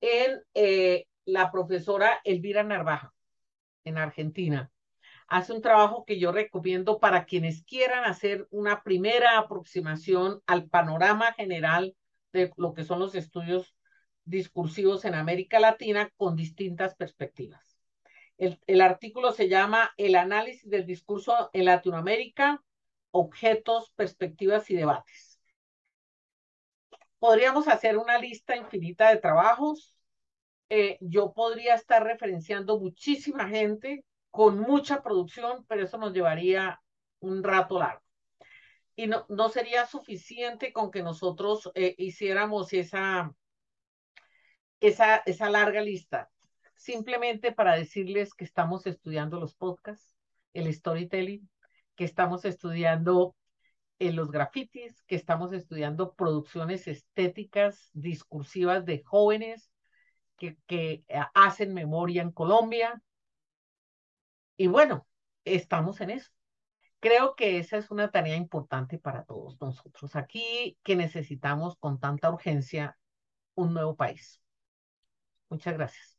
en 0.00 0.42
eh, 0.54 1.06
la 1.24 1.50
profesora 1.50 2.20
Elvira 2.24 2.62
Narvaja, 2.62 3.12
en 3.86 3.98
Argentina. 3.98 4.70
Hace 5.28 5.52
un 5.52 5.62
trabajo 5.62 6.04
que 6.04 6.20
yo 6.20 6.30
recomiendo 6.30 7.00
para 7.00 7.24
quienes 7.24 7.64
quieran 7.64 8.04
hacer 8.04 8.46
una 8.50 8.82
primera 8.82 9.38
aproximación 9.38 10.42
al 10.46 10.68
panorama 10.68 11.32
general 11.32 11.96
de 12.32 12.52
lo 12.56 12.74
que 12.74 12.84
son 12.84 13.00
los 13.00 13.14
estudios 13.14 13.74
discursivos 14.24 15.04
en 15.04 15.14
América 15.14 15.58
Latina 15.58 16.12
con 16.16 16.36
distintas 16.36 16.94
perspectivas. 16.94 17.80
El, 18.38 18.60
el, 18.66 18.82
artículo 18.82 19.32
se 19.32 19.48
llama 19.48 19.92
El 19.96 20.14
análisis 20.14 20.68
del 20.68 20.84
discurso 20.84 21.48
en 21.52 21.64
Latinoamérica, 21.64 22.62
objetos, 23.10 23.90
perspectivas 23.96 24.70
y 24.70 24.76
debates. 24.76 25.40
Podríamos 27.18 27.66
hacer 27.66 27.96
una 27.96 28.18
lista 28.18 28.56
infinita 28.56 29.08
de 29.08 29.16
trabajos. 29.16 29.95
Eh, 30.68 30.98
yo 31.00 31.32
podría 31.32 31.74
estar 31.74 32.02
referenciando 32.02 32.78
muchísima 32.78 33.48
gente 33.48 34.04
con 34.30 34.58
mucha 34.58 35.02
producción, 35.02 35.64
pero 35.68 35.84
eso 35.84 35.98
nos 35.98 36.12
llevaría 36.12 36.80
un 37.20 37.42
rato 37.42 37.78
largo 37.78 38.06
y 38.96 39.06
no, 39.06 39.26
no 39.28 39.50
sería 39.50 39.86
suficiente 39.86 40.72
con 40.72 40.90
que 40.90 41.02
nosotros 41.02 41.70
eh, 41.74 41.94
hiciéramos 41.98 42.72
esa, 42.72 43.32
esa, 44.80 45.18
esa 45.26 45.50
larga 45.50 45.82
lista. 45.82 46.30
Simplemente 46.74 47.52
para 47.52 47.76
decirles 47.76 48.34
que 48.34 48.44
estamos 48.44 48.86
estudiando 48.86 49.38
los 49.38 49.54
podcasts, 49.54 50.14
el 50.54 50.72
storytelling, 50.72 51.48
que 51.94 52.04
estamos 52.04 52.46
estudiando 52.46 53.36
en 53.98 54.08
eh, 54.08 54.12
los 54.12 54.30
grafitis, 54.30 55.02
que 55.04 55.16
estamos 55.16 55.52
estudiando 55.52 56.14
producciones 56.14 56.88
estéticas, 56.88 57.90
discursivas 57.92 58.86
de 58.86 59.02
jóvenes 59.02 59.70
que, 60.36 60.58
eh, 60.68 61.04
hacen 61.34 61.74
memoria 61.74 62.22
en 62.22 62.32
Colombia. 62.32 63.02
Y 64.56 64.66
bueno, 64.68 65.06
estamos 65.44 66.00
en 66.00 66.10
eso 66.10 66.30
creo 67.00 67.36
que 67.36 67.58
esa 67.58 67.76
es 67.78 67.90
una 67.90 68.10
tarea 68.10 68.36
importante 68.36 68.98
para 68.98 69.24
todos 69.24 69.60
nosotros 69.60 70.16
aquí 70.16 70.78
que 70.82 70.96
necesitamos 70.96 71.76
con 71.78 72.00
tanta 72.00 72.30
urgencia 72.30 72.98
un 73.54 73.74
nuevo 73.74 73.96
país. 73.96 74.40
Muchas 75.48 75.74
gracias. 75.74 76.15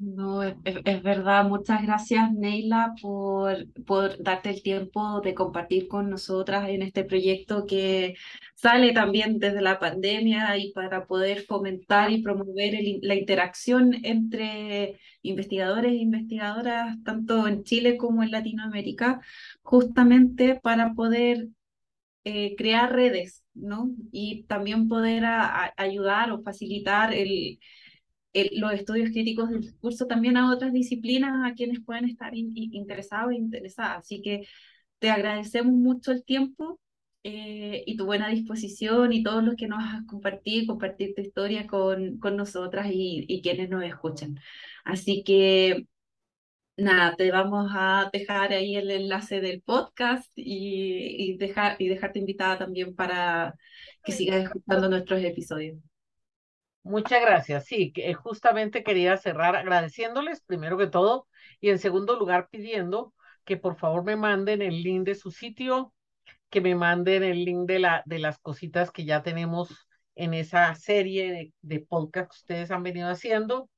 No, 0.00 0.44
es, 0.44 0.54
es, 0.64 1.02
verdad. 1.02 1.44
Muchas 1.48 1.82
gracias, 1.82 2.32
Neila, 2.32 2.94
por, 3.02 3.66
por 3.84 4.22
darte 4.22 4.50
el 4.50 4.62
tiempo 4.62 5.20
de 5.22 5.34
compartir 5.34 5.88
con 5.88 6.08
nosotras 6.08 6.68
en 6.68 6.82
este 6.82 7.02
proyecto 7.02 7.66
que 7.66 8.14
sale 8.54 8.92
también 8.92 9.40
desde 9.40 9.60
la 9.60 9.80
pandemia 9.80 10.56
y 10.56 10.70
para 10.72 11.06
poder 11.06 11.42
fomentar 11.46 12.12
y 12.12 12.22
promover 12.22 12.74
la 13.02 13.16
interacción 13.16 13.92
entre 14.04 15.00
investigadores 15.22 15.90
e 15.90 15.96
investigadoras, 15.96 16.96
tanto 17.02 17.48
en 17.48 17.64
Chile 17.64 17.96
como 17.96 18.22
en 18.22 18.30
Latinoamérica, 18.30 19.20
justamente 19.62 20.60
para 20.62 20.94
poder 20.94 21.48
eh, 22.24 22.54
crear 22.56 22.92
redes, 22.92 23.44
¿no? 23.54 23.90
Y 24.12 24.44
también 24.44 24.88
poder 24.88 25.24
ayudar 25.76 26.30
o 26.30 26.42
facilitar 26.42 27.12
el 27.14 27.58
los 28.32 28.72
estudios 28.72 29.10
críticos 29.10 29.50
del 29.50 29.62
discurso 29.62 30.06
también 30.06 30.36
a 30.36 30.52
otras 30.52 30.72
disciplinas 30.72 31.50
a 31.50 31.54
quienes 31.54 31.80
pueden 31.84 32.04
estar 32.06 32.34
interesados 32.34 33.32
e 33.32 33.36
interesadas. 33.36 33.98
Así 33.98 34.22
que 34.22 34.46
te 34.98 35.10
agradecemos 35.10 35.72
mucho 35.74 36.12
el 36.12 36.24
tiempo 36.24 36.80
eh, 37.24 37.82
y 37.86 37.96
tu 37.96 38.06
buena 38.06 38.28
disposición 38.28 39.12
y 39.12 39.22
todos 39.22 39.42
los 39.44 39.56
que 39.56 39.66
nos 39.68 39.82
has 39.82 40.04
compartido, 40.06 40.66
compartir 40.68 41.14
tu 41.14 41.22
historia 41.22 41.66
con, 41.66 42.18
con 42.18 42.36
nosotras 42.36 42.88
y, 42.90 43.24
y 43.28 43.42
quienes 43.42 43.70
nos 43.70 43.84
escuchan. 43.84 44.38
Así 44.84 45.22
que 45.24 45.86
nada, 46.76 47.16
te 47.16 47.30
vamos 47.30 47.70
a 47.74 48.08
dejar 48.12 48.52
ahí 48.52 48.76
el 48.76 48.90
enlace 48.90 49.40
del 49.40 49.62
podcast 49.62 50.30
y, 50.36 51.32
y, 51.32 51.36
dejar, 51.36 51.76
y 51.80 51.88
dejarte 51.88 52.18
invitada 52.20 52.58
también 52.58 52.94
para 52.94 53.54
que 54.04 54.12
sigas 54.12 54.44
escuchando 54.44 54.88
nuestros 54.88 55.22
episodios. 55.22 55.78
Muchas 56.88 57.20
gracias. 57.20 57.66
Sí, 57.66 57.92
que 57.92 58.14
justamente 58.14 58.82
quería 58.82 59.16
cerrar 59.16 59.56
agradeciéndoles 59.56 60.40
primero 60.40 60.78
que 60.78 60.86
todo 60.86 61.26
y 61.60 61.68
en 61.70 61.78
segundo 61.78 62.18
lugar 62.18 62.48
pidiendo 62.50 63.12
que 63.44 63.56
por 63.56 63.76
favor 63.76 64.04
me 64.04 64.16
manden 64.16 64.62
el 64.62 64.82
link 64.82 65.04
de 65.04 65.14
su 65.14 65.30
sitio, 65.30 65.94
que 66.50 66.60
me 66.60 66.74
manden 66.74 67.22
el 67.22 67.44
link 67.44 67.66
de, 67.66 67.78
la, 67.78 68.02
de 68.06 68.18
las 68.18 68.38
cositas 68.38 68.90
que 68.90 69.04
ya 69.04 69.22
tenemos 69.22 69.88
en 70.14 70.34
esa 70.34 70.74
serie 70.74 71.32
de, 71.32 71.52
de 71.60 71.80
podcast 71.80 72.30
que 72.30 72.36
ustedes 72.36 72.70
han 72.70 72.82
venido 72.82 73.08
haciendo. 73.08 73.70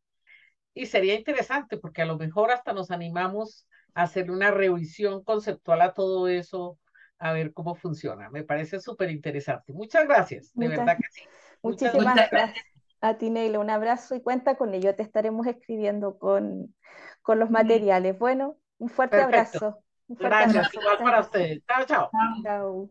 Y 0.73 0.87
sería 0.87 1.15
interesante 1.15 1.79
porque 1.79 2.03
a 2.03 2.07
lo 2.07 2.17
mejor 2.17 2.53
hasta 2.53 2.73
nos 2.73 2.91
animamos 2.91 3.67
a 3.95 4.03
hacer 4.03 4.31
una 4.31 4.51
revisión 4.51 5.25
conceptual 5.25 5.83
a 5.83 5.95
todo 5.95 6.29
eso, 6.29 6.79
a 7.19 7.33
ver 7.33 7.53
cómo 7.53 7.75
funciona. 7.75 8.31
Me 8.31 8.45
parece 8.45 8.81
súper 8.81 9.11
interesante. 9.11 9.73
Muchas 9.73 10.07
gracias, 10.07 10.53
de 10.55 10.69
verdad 10.69 10.97
que 10.97 11.09
sí. 11.11 11.23
Muchísimas 11.63 12.15
Muchas 12.15 12.31
gracias. 12.31 12.70
A 13.03 13.17
ti, 13.19 13.31
Neila, 13.31 13.59
un 13.61 13.71
abrazo 13.71 14.15
y 14.15 14.23
cuenta 14.23 14.57
con 14.57 14.75
ello. 14.75 14.95
Te 14.95 15.03
estaremos 15.03 15.47
escribiendo 15.47 16.19
con, 16.19 16.75
con 17.23 17.39
los 17.39 17.51
materiales. 17.51 18.19
Bueno, 18.19 18.59
un 18.79 18.89
fuerte 18.91 19.21
Perfecto. 19.21 19.21
abrazo. 19.23 19.83
Un 20.09 20.17
fuerte 20.17 20.45
Gracias, 20.45 20.45
abrazo. 20.45 20.81
igual 20.81 20.99
para 21.03 21.21
ustedes. 21.21 21.63
Chao, 21.67 21.85
chao. 21.87 22.17
Chao. 22.43 22.91